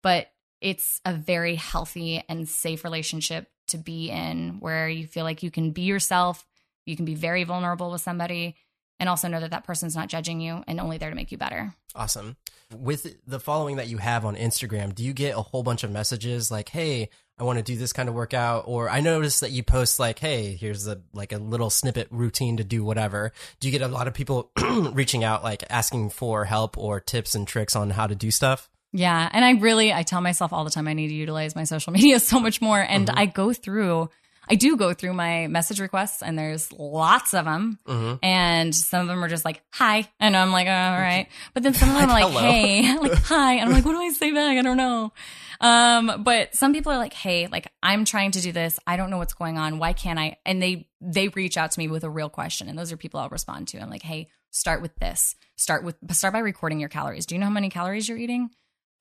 [0.04, 5.44] But it's a very healthy and safe relationship to be in where you feel like
[5.44, 6.46] you can be yourself,
[6.86, 8.56] you can be very vulnerable with somebody
[9.00, 11.38] and also know that that person's not judging you and only there to make you
[11.38, 11.74] better.
[11.96, 12.38] Awesome.
[12.76, 15.92] With the following that you have on Instagram, do you get a whole bunch of
[15.92, 19.52] messages like, "Hey, I want to do this kind of workout," or I noticed that
[19.52, 23.68] you post like, "Hey, here's a like a little snippet routine to do whatever." Do
[23.68, 24.52] you get a lot of people
[24.94, 28.70] reaching out like asking for help or tips and tricks on how to do stuff?
[28.92, 31.64] Yeah, and I really I tell myself all the time I need to utilize my
[31.64, 33.22] social media so much more and mm -hmm.
[33.22, 34.10] I go through
[34.50, 37.78] I do go through my message requests and there's lots of them.
[37.86, 38.16] Mm-hmm.
[38.24, 40.10] And some of them are just like, hi.
[40.20, 41.28] And I'm like, all right.
[41.54, 43.54] But then some of them are like, hey, like, hi.
[43.56, 44.58] And I'm like, what do I say back?
[44.58, 45.14] I don't know.
[45.62, 48.80] Um, but some people are like, hey, like, I'm trying to do this.
[48.88, 49.78] I don't know what's going on.
[49.78, 50.38] Why can't I?
[50.46, 52.70] And they, they reach out to me with a real question.
[52.70, 53.80] And those are people I'll respond to.
[53.80, 55.36] I'm like, hey, start with this.
[55.58, 57.26] Start with, start by recording your calories.
[57.26, 58.50] Do you know how many calories you're eating?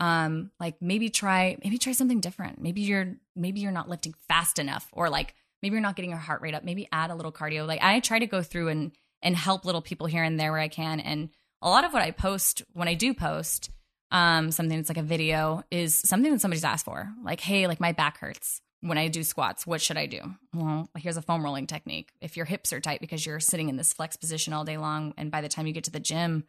[0.00, 2.60] Um like maybe try maybe try something different.
[2.60, 6.18] Maybe you're maybe you're not lifting fast enough or like maybe you're not getting your
[6.18, 6.64] heart rate up.
[6.64, 7.66] Maybe add a little cardio.
[7.66, 8.92] Like i try to go through and
[9.22, 11.00] and help little people here and there where i can.
[11.00, 11.30] And
[11.62, 13.70] a lot of what i post when i do post
[14.10, 17.10] um something that's like a video is something that somebody's asked for.
[17.22, 20.20] Like hey like my back hurts when I do squats, what should I do?
[20.54, 22.10] Well, here's a foam rolling technique.
[22.20, 25.14] If your hips are tight because you're sitting in this flex position all day long,
[25.16, 26.44] and by the time you get to the gym,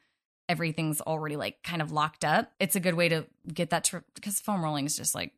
[0.50, 4.40] everything's already like kind of locked up, it's a good way to get that because
[4.42, 5.32] foam rolling is just like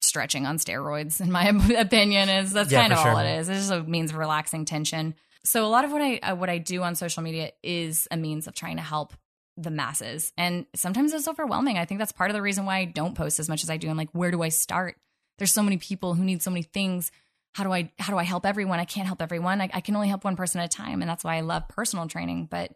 [0.00, 1.44] stretching on steroids, in my
[1.78, 2.28] opinion.
[2.28, 3.48] Is that's Yeah, kind of for all it is.
[3.48, 5.14] It's just a means of relaxing tension.
[5.44, 8.16] So a lot of what I uh, what I do on social media is a
[8.16, 9.12] means of trying to help
[9.58, 11.78] the masses, and sometimes it's overwhelming.
[11.78, 13.76] I think that's part of the reason why I don't post as much as I
[13.76, 13.88] do.
[13.88, 14.96] I'm like, where do I start?
[15.38, 17.10] There's so many people who need so many things.
[17.54, 18.80] How do I how do I help everyone?
[18.80, 19.60] I can't help everyone.
[19.60, 21.68] I, I can only help one person at a time, and that's why I love
[21.68, 22.48] personal training.
[22.50, 22.72] But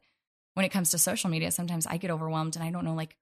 [0.55, 3.17] when it comes to social media, sometimes I get overwhelmed, and I don't know like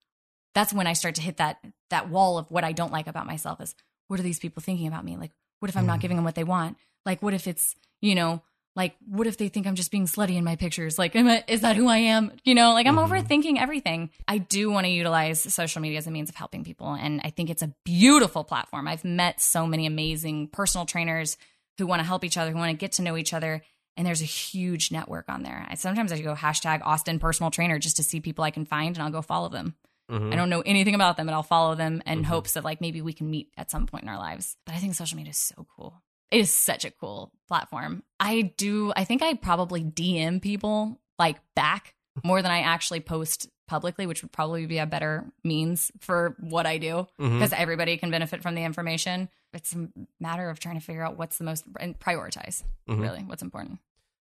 [0.55, 1.59] that's when I start to hit that
[1.91, 3.75] that wall of what I don't like about myself is
[4.09, 5.17] what are these people thinking about me?
[5.17, 6.03] Like, what if I'm not Mhm.
[6.03, 6.79] giving them what they want?
[7.05, 8.43] Like, what if it's, you know,
[8.75, 10.99] like, what if they think I'm just being slutty in my pictures?
[10.99, 12.33] Like, am I, is that who I am?
[12.45, 13.09] You know, like I'm Mhm.
[13.09, 14.11] overthinking everything.
[14.27, 16.95] I do want to utilize social media as a means of helping people.
[16.95, 18.89] And I think it's a beautiful platform.
[18.89, 21.37] I've met so many amazing personal trainers
[21.77, 23.63] who want to help each other, who want to get to know each other.
[23.99, 25.67] And there's a huge network on there.
[25.69, 28.97] I, sometimes I go hashtag Austin personal trainer just to see people I can find
[28.97, 29.75] and I'll go follow them.
[30.11, 30.33] Mhm.
[30.33, 32.27] I don't know anything about them, but I'll follow them in Mhm.
[32.27, 34.57] hopes that like maybe we can meet at some point in our lives.
[34.65, 36.01] But I think social media is so cool.
[36.31, 38.05] It is such a cool platform.
[38.21, 41.95] I do I think I probably DM people like back
[42.25, 46.65] more than I actually post publicly, which would probably be a better means for what
[46.67, 49.29] I do because everybody can benefit from the information.
[49.53, 49.89] It's a
[50.21, 53.01] matter of trying to figure out what's the most and prioritize Mhm.
[53.01, 53.79] really what's important.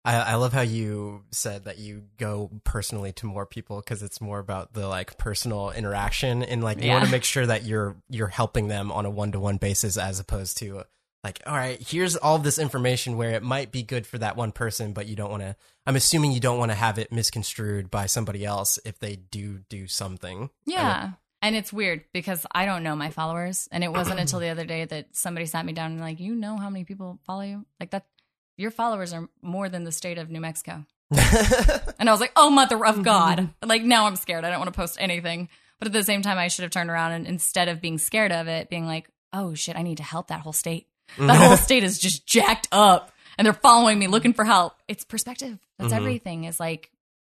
[0.03, 4.19] I, I love how you said that you go personally to more people because it's
[4.19, 7.95] more about the like personal interaction and like you want to make sure that you're
[8.09, 10.83] you're helping them on a one to one basis as opposed to
[11.23, 14.51] like all right here's all this information where it might be good for that one
[14.51, 17.91] person but you don't want to I'm assuming you don't want to have it misconstrued
[17.91, 21.11] by somebody else if they do do something Yeah.
[21.43, 23.67] And it's weird because I don't know my followers.
[23.71, 26.35] And it wasn't until the other day that somebody sat me down and like, you
[26.35, 27.65] know how many people follow you?
[27.79, 28.05] Like that
[28.57, 30.85] your followers are more than the state of New Mexico.
[31.99, 33.49] And I was like, oh mother of God.
[33.63, 34.43] like now I'm scared.
[34.43, 35.49] I don't want to post anything.
[35.79, 38.31] But at the same time, I should have turned around and instead of being scared
[38.31, 40.87] of it, being like, oh shit, I need to help that whole state.
[41.19, 44.73] That whole state is just jacked up and they're following me looking for help.
[44.87, 45.59] It's perspective.
[45.77, 45.97] That's Mhm.
[45.97, 46.91] everything is like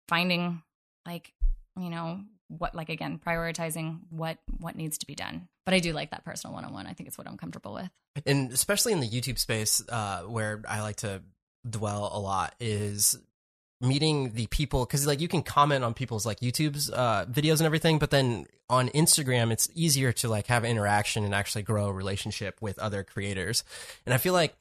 [0.08, 0.62] finding
[1.06, 1.32] like,
[1.78, 5.48] you know, what like again, prioritizing what what needs to be done.
[5.66, 6.86] But I do like that personal one on one.
[6.86, 7.90] I think it's what I'm comfortable with.
[8.24, 11.22] and especially in the YouTube space, uh, where I like to
[11.68, 13.18] dwell a lot is
[13.80, 17.62] meeting the people because like you can comment on people's like YouTube's uh, videos and
[17.66, 21.92] everything, but then on Instagram it's easier to like have interaction and actually grow a
[21.92, 23.64] relationship with other creators.
[24.06, 24.56] And I feel like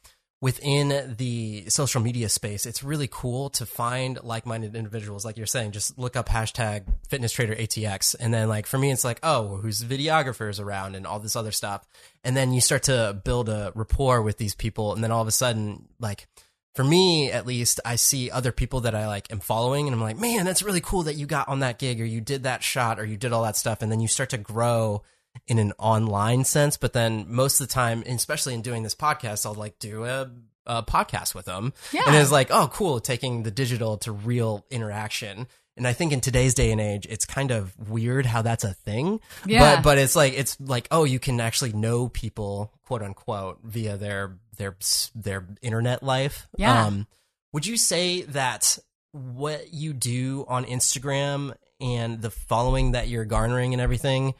[0.45, 5.25] within the social media space, it's really cool to find like-minded individuals.
[5.25, 8.15] Like you're saying, just look up hashtag fitness trader ATX.
[8.19, 11.51] And then like for me, it's like, oh, who's videographers around and all this other
[11.51, 11.83] stuff.
[12.23, 14.93] And then you start to build a rapport with these people.
[14.93, 16.27] And then all of a sudden, like,
[16.75, 20.01] for me at least, I see other people that I like am following, and I'm
[20.01, 22.61] like, man, that's really cool that you got on that gig, or you did that
[22.61, 25.01] shot, or you did all that stuff, and then you start to grow
[25.47, 26.77] in an online sense.
[26.77, 30.29] But then most of the time, especially in doing this podcast, I'll like do a,
[30.65, 32.03] a podcast with them, Yeah.
[32.07, 35.47] and it's like, oh, cool, taking the digital to real interaction.
[35.77, 38.73] And I think in today's day and age, it's kind of weird how that's a
[38.73, 39.19] thing.
[39.45, 39.75] Yeah.
[39.75, 43.97] But but it's like it's like oh, you can actually know people, quote unquote, via
[43.97, 44.77] their their
[45.13, 46.47] their internet life.
[46.57, 46.85] Yeah.
[46.85, 47.07] Um,
[47.51, 48.77] would you say that
[49.11, 54.33] what you do on Instagram and the following that you're garnering and everything,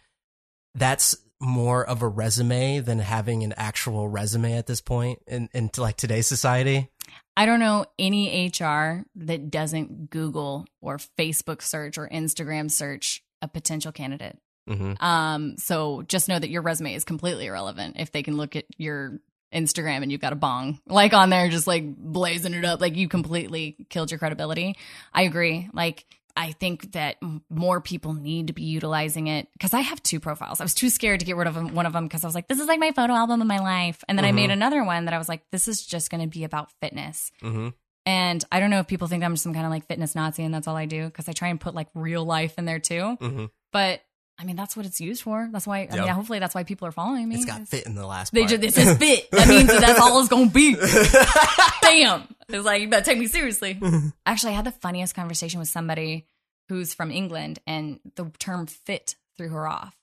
[0.76, 5.70] that's more of a resume than having an actual resume at this point in, in
[5.78, 6.90] like today's society?
[7.38, 13.48] I don't know any HR that doesn't Google or Facebook search or Instagram search a
[13.48, 14.38] potential candidate.
[14.70, 15.04] Mm-hmm.
[15.04, 18.66] Um, so just know that your resume is completely irrelevant if they can look at
[18.78, 19.20] your
[19.54, 22.96] Instagram and you've got a bong like on there, just like blazing it up, like
[22.96, 24.76] you completely killed your credibility.
[25.14, 25.70] I agree.
[25.74, 26.06] Like,
[26.38, 27.16] I think that
[27.50, 30.60] more people need to be utilizing it because I have two profiles.
[30.60, 32.48] I was too scared to get rid of one of them because I was like,
[32.50, 34.04] this is like my photo album of my life.
[34.10, 34.36] And then I Mhm.
[34.36, 37.32] made another one that I was like, this is just going to be about fitness.
[37.42, 37.70] Mm-hmm.
[38.06, 40.54] And I don't know if people think I'm some kind of like fitness Nazi and
[40.54, 43.18] that's all I do because I try and put like real life in there too.
[43.22, 43.46] Mm-hmm.
[43.72, 44.02] But
[44.38, 45.48] I mean, that's what it's used for.
[45.52, 47.36] That's why, I mean, hopefully that's why people are following me.
[47.36, 48.50] It's got fit in the last They part.
[48.52, 49.32] just, it says fit.
[49.32, 50.76] That means that that's all it's going to be.
[51.82, 52.28] Damn.
[52.50, 53.80] It's like, you better take me seriously.
[54.26, 56.28] Actually, I had the funniest conversation with somebody
[56.70, 59.96] who's from England and the term fit threw her off.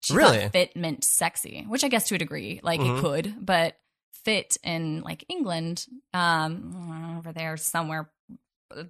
[0.00, 0.48] She Really?
[0.48, 2.98] fit meant sexy, which I guess to a degree, like Mhm.
[2.98, 3.76] it could, but
[4.24, 8.10] fit in like England, um, over there somewhere,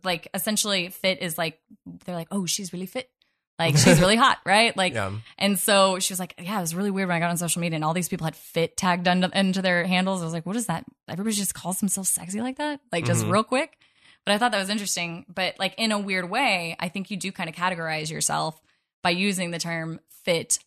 [0.05, 1.59] like essentially fit is like,
[2.05, 3.11] they're like, oh, she's really fit.
[3.59, 4.77] Like she's really hot, right?
[4.77, 5.13] Like, Yeah.
[5.39, 7.61] and so she was like, yeah, it was really weird when I got on social
[7.61, 10.21] media and all these people had fit tagged into their handles.
[10.21, 10.85] I was like, what is that?
[11.09, 12.81] Everybody just calls themselves sexy like that?
[12.93, 13.33] Like just Mhm.
[13.33, 13.79] real quick.
[14.27, 15.25] But I thought that was interesting.
[15.33, 18.61] But like in a weird way, I think you do kind of categorize yourself
[19.03, 20.59] by using the term fit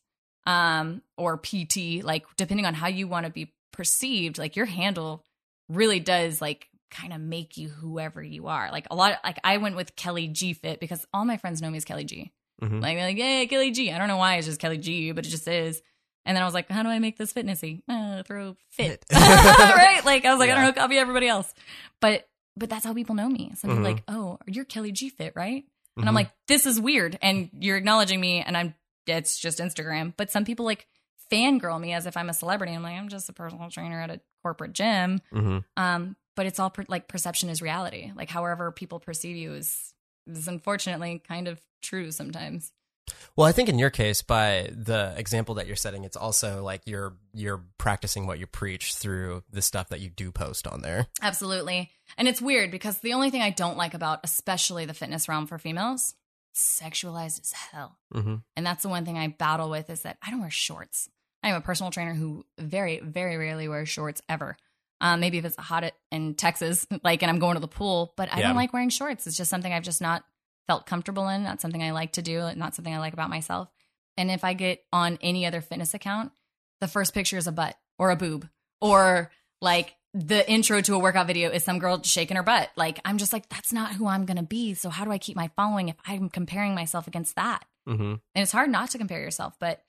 [0.47, 5.23] um, or PT, like depending on how you want to be perceived, like your handle
[5.67, 8.71] really does like kind of make you whoever you are.
[8.71, 11.69] Like a lot, like I went with Kelly G Fit because all my friends know
[11.69, 12.31] me as Kelly G.
[12.61, 12.81] Mhm.
[12.81, 13.91] Like, like, yeah, Kelly G.
[13.91, 15.81] I don't know why it's just Kelly G, but it just is.
[16.25, 17.81] And then I was like, how do I make this fitnessy?
[17.87, 20.01] Uh, throw fit, right?
[20.05, 21.51] Like I was like, I don't know, copy everybody else.
[22.01, 23.53] But but that's how people know me.
[23.55, 23.93] Some people Mhm.
[23.93, 25.63] like, oh, you're Kelly G Fit, right?
[25.95, 26.07] And Mhm.
[26.09, 27.17] I'm like, this is weird.
[27.21, 28.75] And you're acknowledging me, and I'm
[29.07, 30.13] it's just Instagram.
[30.17, 30.85] But some people like
[31.31, 32.73] fangirl me as if I'm a celebrity.
[32.73, 35.21] I'm like, I'm just a personal trainer at a corporate gym.
[35.33, 35.63] Mhm.
[35.77, 38.11] Um, but it's all per- like perception is reality.
[38.15, 39.93] Like however people perceive you is
[40.37, 42.71] is unfortunately kind of true sometimes.
[43.35, 46.81] Well, I think in your case, by the example that you're setting, it's also like
[46.85, 51.07] you're you're practicing what you preach through the stuff that you do post on there.
[51.21, 51.89] Absolutely.
[52.17, 55.47] And it's weird because the only thing I don't like about especially the fitness realm
[55.47, 56.15] for females,
[56.55, 57.97] sexualized as hell.
[58.11, 61.09] hmm And that's the one thing I battle with is that I don't wear shorts.
[61.41, 64.57] I am a personal trainer who very, very rarely wears shorts ever.
[65.01, 68.31] Um, maybe if it's hot in Texas, like, and I'm going to the pool, but
[68.33, 68.47] I Yeah.
[68.47, 69.27] don't like wearing shorts.
[69.27, 70.23] It's just something I've just not
[70.67, 73.69] felt comfortable in, not something I like to do, not something I like about myself.
[74.17, 76.31] And if I get on any other fitness account,
[76.81, 78.47] the first picture is a butt or a boob
[78.81, 79.31] or
[79.61, 82.69] like the intro to a workout video is some girl shaking her butt.
[82.75, 84.73] Like, I'm just like, that's not who I'm going to be.
[84.73, 87.63] So, how do I keep my following if I'm comparing myself against that?
[87.87, 89.81] hmm And it's hard not to compare yourself, but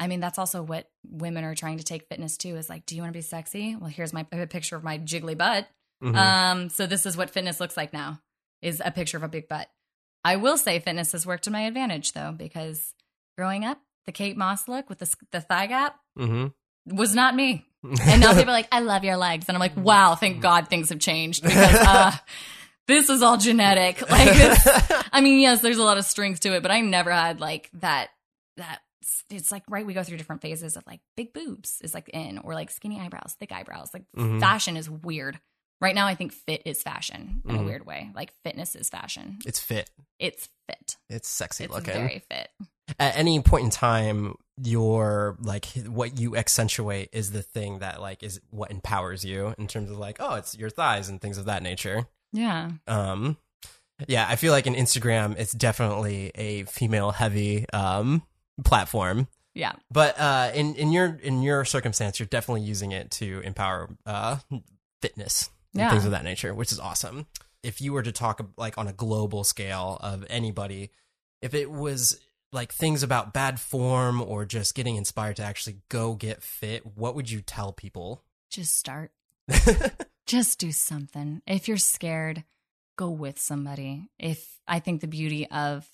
[0.00, 2.94] I mean, that's also what women are trying to take fitness to is like, do
[2.94, 3.74] you want to be sexy?
[3.76, 5.68] Well, here's my a picture of my jiggly butt.
[6.00, 8.20] hmm Um, so this is what fitness looks like now
[8.62, 9.68] is a picture of a big butt.
[10.24, 12.94] I will say fitness has worked to my advantage though, because
[13.36, 16.46] growing up, the Kate Moss look with the, the thigh gap hmm
[16.86, 17.64] was not me.
[18.00, 19.44] And now people are like, I love your legs.
[19.48, 22.12] And I'm like, wow, thank God things have changed because uh,
[22.88, 24.00] this is all genetic.
[24.10, 24.30] Like,
[25.12, 27.70] I mean, yes, there's a lot of strength to it, but I never had like
[27.74, 28.08] that.
[28.56, 28.80] That
[29.30, 29.84] it's like right.
[29.86, 33.00] We go through different phases of like big boobs is like in, or like skinny
[33.00, 33.90] eyebrows, thick eyebrows.
[33.92, 34.40] Like Mhm.
[34.40, 35.38] fashion is weird.
[35.80, 37.64] Right now, I think fit is fashion in a Mhm.
[37.66, 38.10] weird way.
[38.14, 39.38] Like fitness is fashion.
[39.46, 39.88] it's fit.
[40.18, 40.96] It's fit.
[41.08, 41.94] It's sexy It's looking.
[41.94, 42.50] very fit.
[42.98, 48.22] At any point in time, your like what you accentuate is the thing that like
[48.24, 51.44] is what empowers you in terms of like, oh, it's your thighs and things of
[51.44, 52.08] that nature.
[52.32, 52.72] Yeah.
[52.88, 53.36] Um,
[54.08, 58.22] yeah, I feel like in Instagram, it's definitely a female heavy um
[58.64, 59.28] platform.
[59.54, 59.72] Yeah.
[59.90, 64.36] But uh, in in your in your circumstance, you're definitely using it to empower uh,
[65.02, 65.90] fitness and Yeah.
[65.90, 67.26] things of that nature, which is awesome.
[67.62, 70.90] If you were to talk like on a global scale of anybody,
[71.42, 72.20] if it was
[72.52, 77.14] like things about bad form or just getting inspired to actually go get fit, what
[77.14, 78.22] would you tell people?
[78.50, 79.10] Just start.
[80.26, 81.42] just do something.
[81.46, 82.44] If you're scared,
[82.96, 84.08] go with somebody.
[84.18, 85.86] If I think the beauty of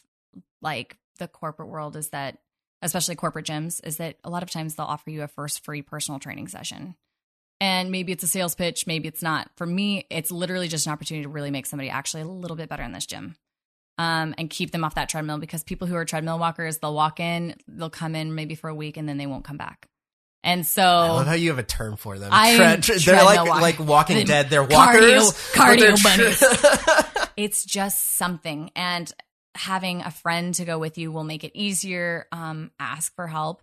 [0.60, 2.38] like the corporate world is that,
[2.84, 5.82] especially corporate gyms, is that a lot of times they'll offer you a first free
[5.82, 6.94] personal training session.
[7.60, 9.50] And maybe it's a sales pitch, maybe it's not.
[9.56, 12.68] For me, it's literally just an opportunity to really make somebody actually a little bit
[12.68, 13.36] better in this gym.
[13.96, 17.20] Um, and keep them off that treadmill because people who are treadmill walkers, they'll walk
[17.20, 19.86] in, they'll come in maybe for a week and then they won't come back.
[20.42, 22.28] And so I love how you have a term for them.
[22.32, 23.60] I'm Tread- they're like walker.
[23.62, 24.50] like Walking Dead.
[24.50, 25.32] They're walkers.
[25.52, 29.10] cardio but they're it's just something and
[29.54, 33.62] having a friend to go with you will make it easier um ask for help.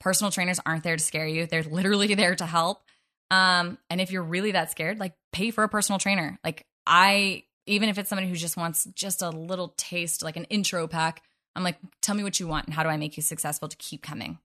[0.00, 1.46] Personal trainers aren't there to scare you.
[1.46, 2.82] They're literally there to help.
[3.30, 6.38] Um and if you're really that scared like pay for a personal trainer.
[6.44, 10.44] Like i even if it's somebody who just wants just a little taste like an
[10.44, 11.22] intro pack
[11.54, 13.76] i'm like tell me what you want and how do i make you successful to
[13.76, 14.38] keep coming?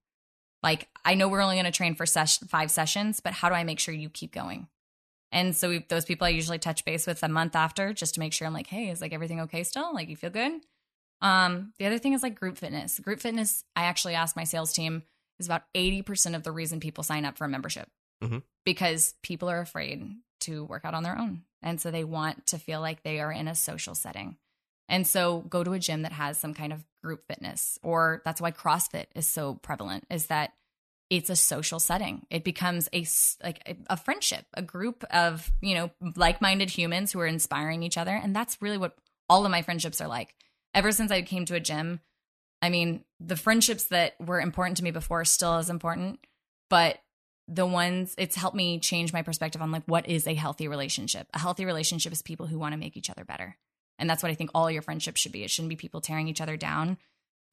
[0.63, 3.55] Like i know we're only going to train for ses- five sessions but how do
[3.55, 4.67] i make sure you keep going
[5.37, 8.19] and so we, those people I usually touch base with a month after just to
[8.19, 9.93] make sure I'm like, hey, is like everything okay still?
[9.93, 10.53] Like you feel good?
[11.21, 12.99] Um, the other thing is like group fitness.
[12.99, 15.03] Group fitness, I actually asked my sales team,
[15.39, 17.87] is about 80% of the reason people sign up for a membership
[18.23, 18.41] Mhm.
[18.65, 20.03] because people are afraid
[20.41, 21.43] to work out on their own.
[21.61, 24.37] And so they want to feel like they are in a social setting.
[24.89, 28.39] And so go to a gym that has some kind of group fitness, or that's
[28.41, 30.53] why CrossFit is so prevalent, is that
[31.09, 32.25] it's a social setting.
[32.29, 33.05] It becomes a
[33.43, 38.11] like a, friendship, a group of you know like-minded humans who are inspiring each other,
[38.11, 38.97] and that's really what
[39.29, 40.35] all of my friendships are like.
[40.73, 42.01] Ever since I came to a gym,
[42.61, 46.19] I mean, the friendships that were important to me before still as important,
[46.69, 46.99] but
[47.47, 51.27] the ones it's helped me change my perspective on like what is a healthy relationship.
[51.33, 53.55] A healthy relationship is people who want to make each other better.
[53.99, 55.43] And that's what I think all your friendships should be.
[55.43, 56.97] It shouldn't be people tearing each other down.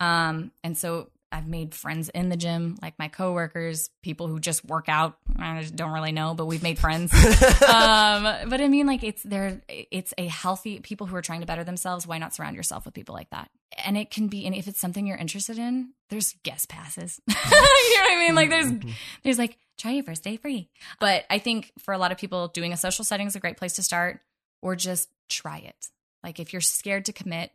[0.01, 4.65] Um, and so I've made friends in the gym, like my coworkers, people who just
[4.65, 5.19] work out.
[5.37, 7.13] I just don't really know, but we've made friends.
[7.15, 9.61] um, but I mean, like it's there.
[9.69, 12.07] It's a healthy people who are trying to better themselves.
[12.07, 13.51] Why not surround yourself with people like that?
[13.85, 17.21] And it can be, and if it's something you're interested in, there's guest passes.
[17.29, 18.37] you know what I mean?
[18.37, 20.71] Like there's, there's like try your first day free.
[21.01, 23.57] But I think for a lot of people, doing a social setting is a great
[23.57, 24.21] place to start,
[24.63, 25.89] or just try it.
[26.23, 27.51] Like if you're scared to commit,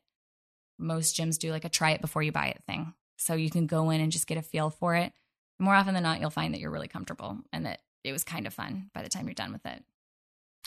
[0.78, 3.68] most gyms do like a try it before you buy it thing so you can
[3.68, 5.14] go in and just get a feel for it.
[5.60, 8.48] More often than not, you'll find that you're really comfortable and that it was kind
[8.48, 9.84] of fun by the time you're done with it.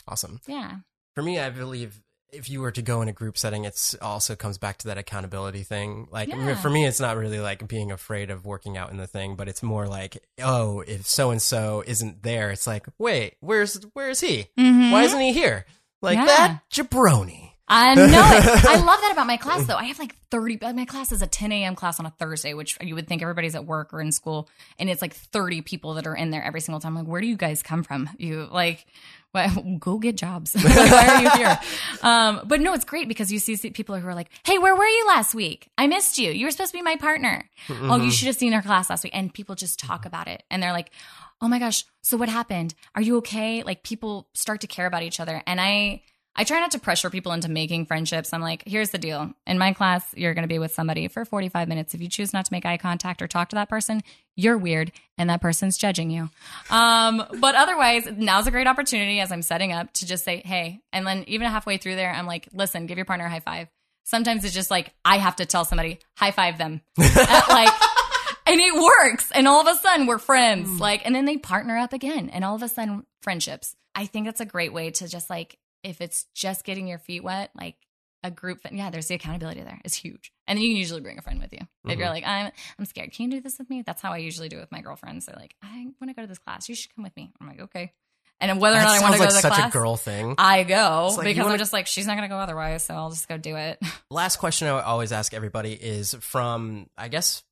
[0.07, 0.39] Awesome.
[0.47, 0.77] Yeah.
[1.15, 2.01] For me, I believe
[2.31, 4.97] if you were to go in a group setting, it's also comes back to that
[4.97, 6.07] accountability thing.
[6.11, 6.55] Like Yeah.
[6.55, 9.47] for me, it's not really like being afraid of working out in the thing, but
[9.47, 14.19] it's more like, oh, if so and so isn't there, it's like, wait, where's where's
[14.21, 14.47] he?
[14.57, 14.91] Mhm.
[14.91, 15.65] Why isn't he here?
[16.01, 16.25] Like Yeah.
[16.25, 17.52] that jabroni.
[17.67, 18.11] I know it.
[18.65, 19.75] I love that about my class, though.
[19.75, 21.75] I have like 30, my class is a 10 a.m.
[21.75, 24.49] class on a Thursday, which you would think everybody's at work or in school.
[24.77, 26.95] And it's like 30 people that are in there every single time.
[26.95, 28.09] Like, where do you guys come from?
[28.17, 28.85] You like,
[29.33, 30.55] well, go get jobs.
[30.63, 31.59] Like, Why are you here?
[32.03, 34.85] Um, but no, it's great because you see people who are like, hey, where were
[34.85, 35.69] you last week?
[35.77, 36.31] I missed you.
[36.31, 37.49] You were supposed to be my partner.
[37.69, 39.15] Oh, you should have seen our class last week.
[39.15, 40.43] And people just talk about it.
[40.51, 40.91] And they're like,
[41.41, 42.73] oh my gosh, so what happened?
[42.93, 43.63] Are you okay?
[43.63, 45.41] Like people start to care about each other.
[45.47, 46.01] And I,
[46.35, 48.33] I try not to pressure people into making friendships.
[48.33, 49.31] I'm like, here's the deal.
[49.45, 51.93] In my class, you're going to be with somebody for 45 minutes.
[51.93, 54.01] If you choose not to make eye contact or talk to that person,
[54.35, 56.29] you're weird and that person's judging you.
[56.71, 60.81] Um, but otherwise, now's a great opportunity as I'm setting up to just say, hey.
[60.91, 63.67] And then even halfway through there, I'm like, listen, give your partner a high five.
[64.03, 66.81] Sometimes it's just like, I have to tell somebody, high five them.
[66.99, 67.73] At, like,
[68.47, 69.31] and it works.
[69.31, 70.79] And all of a sudden, we're friends.
[70.79, 73.75] Like, and then they partner up again, and all of a sudden, friendships.
[73.95, 77.23] I think that's a great way to just like, if it's just getting your feet
[77.23, 77.75] wet, like
[78.23, 79.79] a group, yeah, there's the accountability there.
[79.83, 80.31] It's huge.
[80.47, 81.59] And then you can usually bring a friend with you.
[81.85, 82.13] If you're mm-hmm.
[82.13, 83.83] like, I'm, I'm scared, can you do this with me?
[83.85, 85.25] That's how I usually do it with my girlfriends.
[85.25, 86.69] They're like, I want to go to this class.
[86.69, 87.33] You should come with me.
[87.39, 87.91] I'm like, okay.
[88.39, 89.95] And whether or not I want to go like to the such class, a girl
[89.95, 90.35] thing.
[90.37, 92.83] I go like, because wanna- I'm just like, she's not going to go otherwise.
[92.83, 93.79] So I'll just go do it.
[94.09, 97.43] Last question I always ask everybody is from, I guess,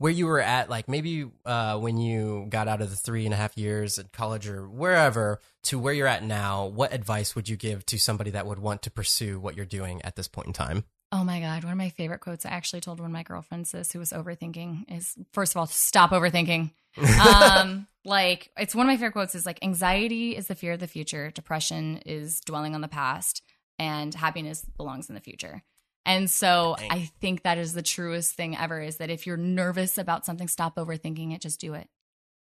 [0.00, 3.34] where you were at, like maybe uh, when you got out of the three and
[3.34, 6.64] a half years at college or wherever to where you're at now.
[6.64, 10.00] What advice would you give to somebody that would want to pursue what you're doing
[10.00, 10.84] at this point in time?
[11.12, 11.64] Oh my God.
[11.64, 14.12] One of my favorite quotes I actually told one of my girlfriends this who was
[14.12, 16.70] overthinking is first of all, stop overthinking.
[17.20, 20.80] um, like it's one of my favorite quotes is like anxiety is the fear of
[20.80, 23.42] the future, depression is dwelling on the past,
[23.78, 25.62] and happiness belongs in the future.
[26.06, 26.90] And so Dang.
[26.90, 30.48] I think that is the truest thing ever is that if you're nervous about something,
[30.48, 31.88] stop overthinking it, just do it.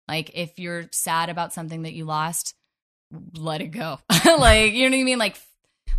[0.07, 2.55] Like if you're sad about something that you lost,
[3.37, 3.99] let it go.
[4.25, 5.19] like, you know what I mean?
[5.19, 5.37] Like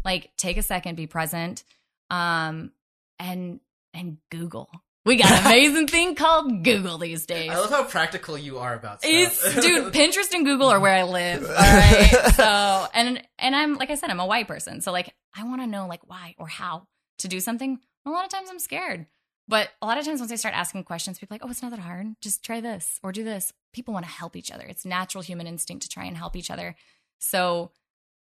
[0.06, 1.64] like take a second, be present.
[2.10, 2.72] Um
[3.20, 3.60] and
[3.94, 4.70] and Google.
[5.06, 7.50] We got an amazing thing called Google these days.
[7.50, 11.04] I love how practical you are about It's dude, Pinterest and Google are where I
[11.04, 11.44] live.
[11.44, 12.32] All right.
[12.36, 14.82] So and and I'm like I said, I'm a white person.
[14.82, 16.88] So like I want to know like why or how
[17.20, 17.80] to do something.
[18.06, 19.06] A lot of times I'm scared.
[19.48, 21.62] But a lot of times once I start asking questions, people are like, oh, it's
[21.64, 22.16] not that hard.
[22.22, 23.52] Just try this or do this.
[23.74, 24.66] People want to help each other.
[24.66, 26.76] It's natural human instinct to try and help each other.
[27.20, 27.72] So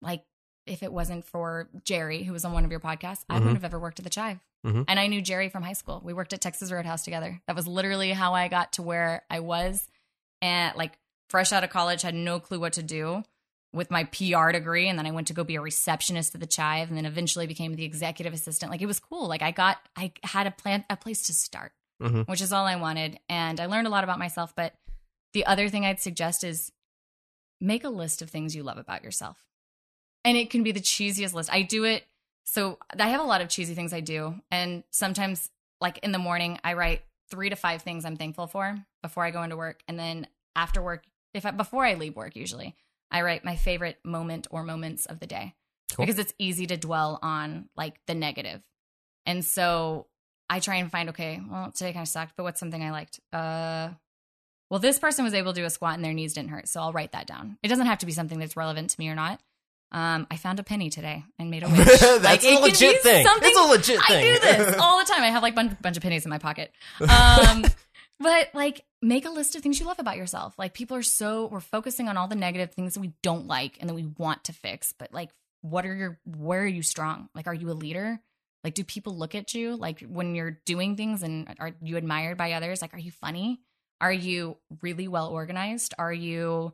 [0.00, 0.24] like
[0.66, 3.38] if it wasn't for Jerry, who was on one of your podcasts, I Mhm.
[3.40, 4.40] wouldn't have ever worked at the Chive.
[4.64, 4.84] Mhm.
[4.88, 6.00] And I knew Jerry from high school.
[6.04, 7.40] We worked at Texas Roadhouse together.
[7.46, 9.88] That was literally how I got to where I was.
[10.40, 10.98] And like
[11.30, 13.24] fresh out of college, had no clue what to do
[13.72, 14.88] with my PR degree.
[14.88, 17.46] And then I went to go be a receptionist at the Chive and then eventually
[17.46, 18.70] became the executive assistant.
[18.70, 19.28] Like it was cool.
[19.28, 22.28] Like I got, I had a plan, a place to start, Mhm.
[22.28, 23.18] which is all I wanted.
[23.28, 24.54] And I learned a lot about myself.
[24.54, 24.74] But
[25.32, 26.70] the other thing I'd suggest is
[27.60, 29.42] make a list of things you love about yourself.
[30.24, 31.52] And it can be the cheesiest list.
[31.52, 32.04] I do it.
[32.44, 34.40] So I have a lot of cheesy things I do.
[34.50, 35.48] And sometimes,
[35.80, 39.30] like in the morning, I write three to five things I'm thankful for before I
[39.30, 39.82] go into work.
[39.88, 42.76] And then after work, if I, before I leave work, usually
[43.12, 45.54] I write my favorite moment or moments of the day
[45.94, 46.06] Cool.
[46.06, 48.60] because it's easy to dwell on like the negative.
[49.26, 50.06] And so
[50.50, 53.20] I try and find, okay, well, today kind of sucked, but what's something I liked?
[53.32, 53.90] Uh,
[54.70, 56.66] well, this person was able to do a squat and their knees didn't hurt.
[56.68, 57.58] So I'll write that down.
[57.62, 59.38] It doesn't have to be something that's relevant to me or not.
[59.92, 61.86] Um, I found a penny today and made a wish.
[62.00, 63.26] That's Like, a legit thing.
[63.26, 65.22] something- It's a legit I do this all the time.
[65.22, 66.72] I have like a bunch, bunch of pennies in my pocket.
[67.00, 67.64] Um,
[68.20, 70.54] but like, make a list of things you love about yourself.
[70.58, 73.78] Like, people are so we're focusing on all the negative things that we don't like
[73.80, 74.92] and that we want to fix.
[74.92, 75.30] But like,
[75.62, 77.28] what are your where are you strong?
[77.34, 78.20] Like, are you a leader?
[78.64, 82.36] Like, do people look at you like when you're doing things and are you admired
[82.36, 82.80] by others?
[82.80, 83.60] Like, are you funny?
[84.00, 85.94] Are you really well organized?
[85.98, 86.72] Are you,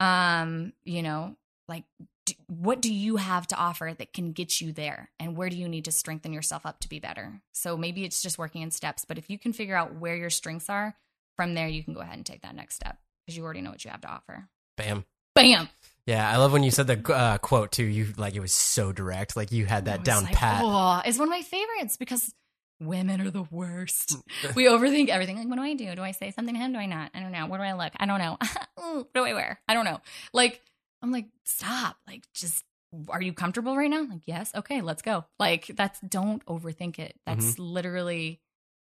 [0.00, 1.36] um, you know,
[1.68, 1.84] like
[2.26, 5.10] do, what do you have to offer that can get you there?
[5.18, 7.40] And where do you need to strengthen yourself up to be better?
[7.52, 10.30] So maybe it's just working in steps but if you can figure out where your
[10.30, 10.96] strengths are
[11.36, 13.70] from there you can go ahead and take that next step because you already know
[13.70, 14.48] what you have to offer.
[14.76, 15.04] Bam.
[15.34, 15.68] bam.
[16.06, 17.84] Yeah, I love when you said the uh, quote too.
[17.84, 19.36] You like it was so direct.
[19.36, 20.62] Like you had that down like, pat.
[20.64, 22.32] oh it's one of my favorites because
[22.80, 24.16] women are the worst.
[24.54, 25.94] We overthink everything like what do i do?
[25.96, 26.72] Do i say something to him?
[26.72, 27.10] Do i not?
[27.14, 27.46] I don't know.
[27.46, 27.92] What do i look?
[27.96, 28.38] I don't know.
[28.76, 29.58] What do i wear?
[29.68, 30.00] I don't know.
[30.32, 30.62] Like
[31.06, 32.64] i'm like stop like just
[33.08, 37.16] are you comfortable right now like yes okay let's go like that's don't overthink it
[37.24, 38.40] that's literally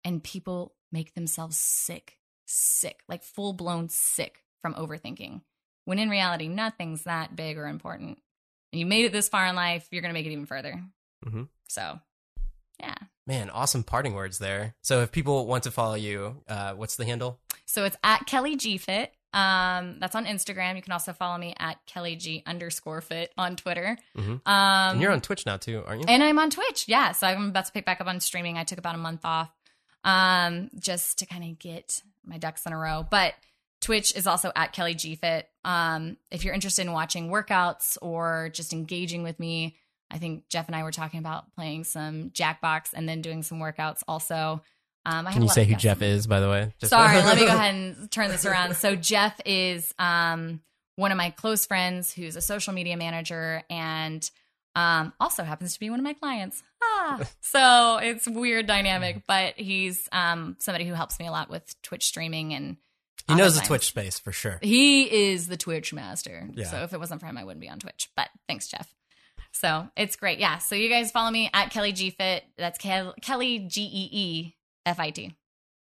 [0.04, 5.42] and people make themselves sick sick like full blown sick from overthinking
[5.86, 8.18] when in reality nothing's that big or important
[8.74, 10.82] and you made it this far in life you're gonna make it even further
[11.26, 11.48] Mhm.
[11.68, 12.00] so
[12.80, 12.96] yeah
[13.28, 14.74] Man, awesome parting words there.
[14.82, 17.40] So if people want to follow you, uh, what's the handle?
[17.68, 19.14] So it's at Kelly G Fit.
[19.34, 20.76] Um, that's on Instagram.
[20.76, 23.98] You can also follow me at Kelly G underscore fit on Twitter.
[24.18, 24.42] Mhm.
[24.48, 26.06] Um, and you're on Twitch now too, aren't you?
[26.08, 26.86] and I'm on Twitch.
[26.88, 28.58] Yeah, so I'm about to pick back up on streaming.
[28.58, 29.52] I took about a month off,
[30.04, 33.06] um, just to kind of get my ducks in a row.
[33.10, 33.36] But
[33.82, 35.48] Twitch is also at Kelly G Fit.
[35.64, 39.78] Um, if you're interested in watching workouts or just engaging with me,
[40.12, 43.60] I think Jeff and I were talking about playing some Jackbox and then doing some
[43.60, 44.64] workouts also.
[45.06, 46.74] Um, I Can you say who Jeff is, by the way?
[46.80, 48.76] Just- Sorry, let me go ahead and turn this around.
[48.76, 50.62] So Jeff is um,
[50.98, 54.30] one of my close friends who's a social media manager and
[54.76, 56.62] um, also happens to be one of my clients.
[56.84, 61.74] Ah, so it's weird dynamic, but he's um, somebody who helps me a lot with
[61.82, 62.78] Twitch streaming and
[63.28, 64.60] he knows the oftentimes- Twitch space for sure.
[64.62, 66.50] He is the Twitch master.
[66.54, 66.66] Yeah.
[66.66, 68.10] So if it wasn't for him, I wouldn't be on Twitch.
[68.16, 68.94] But thanks, Jeff.
[69.52, 70.40] So it's great.
[70.40, 70.60] Yeah.
[70.60, 72.44] So you guys follow me at Kelly G Fit.
[72.58, 75.36] That's Kel- Kelly G E E F I T.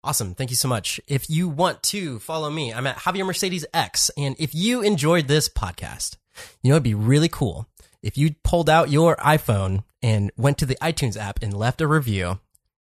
[0.03, 0.35] Awesome.
[0.35, 1.01] Thank you so much.
[1.07, 4.09] If you want to follow me, I'm at Javier Mercedes X.
[4.17, 6.15] And if you enjoyed this podcast,
[6.61, 7.67] you know, it'd be really cool
[8.01, 11.87] if you pulled out your iPhone and went to the iTunes app and left a
[11.87, 12.39] review.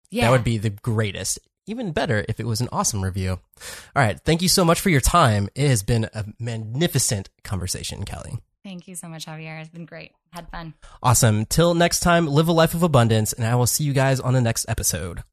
[0.09, 0.25] Yeah.
[0.25, 1.39] That would be the greatest.
[1.67, 3.31] Even better if it was an awesome review.
[3.31, 3.39] All
[3.95, 4.19] right.
[4.19, 5.49] Thank you so much for your time.
[5.55, 8.39] It has been a magnificent conversation, Kelly.
[8.63, 9.59] Thank you so much, Javier.
[9.59, 10.11] It's been great.
[10.31, 10.75] Had fun.
[11.01, 11.45] Awesome.
[11.45, 14.33] Till next time, live a life of abundance, and I will see you guys on
[14.33, 15.23] the next episode.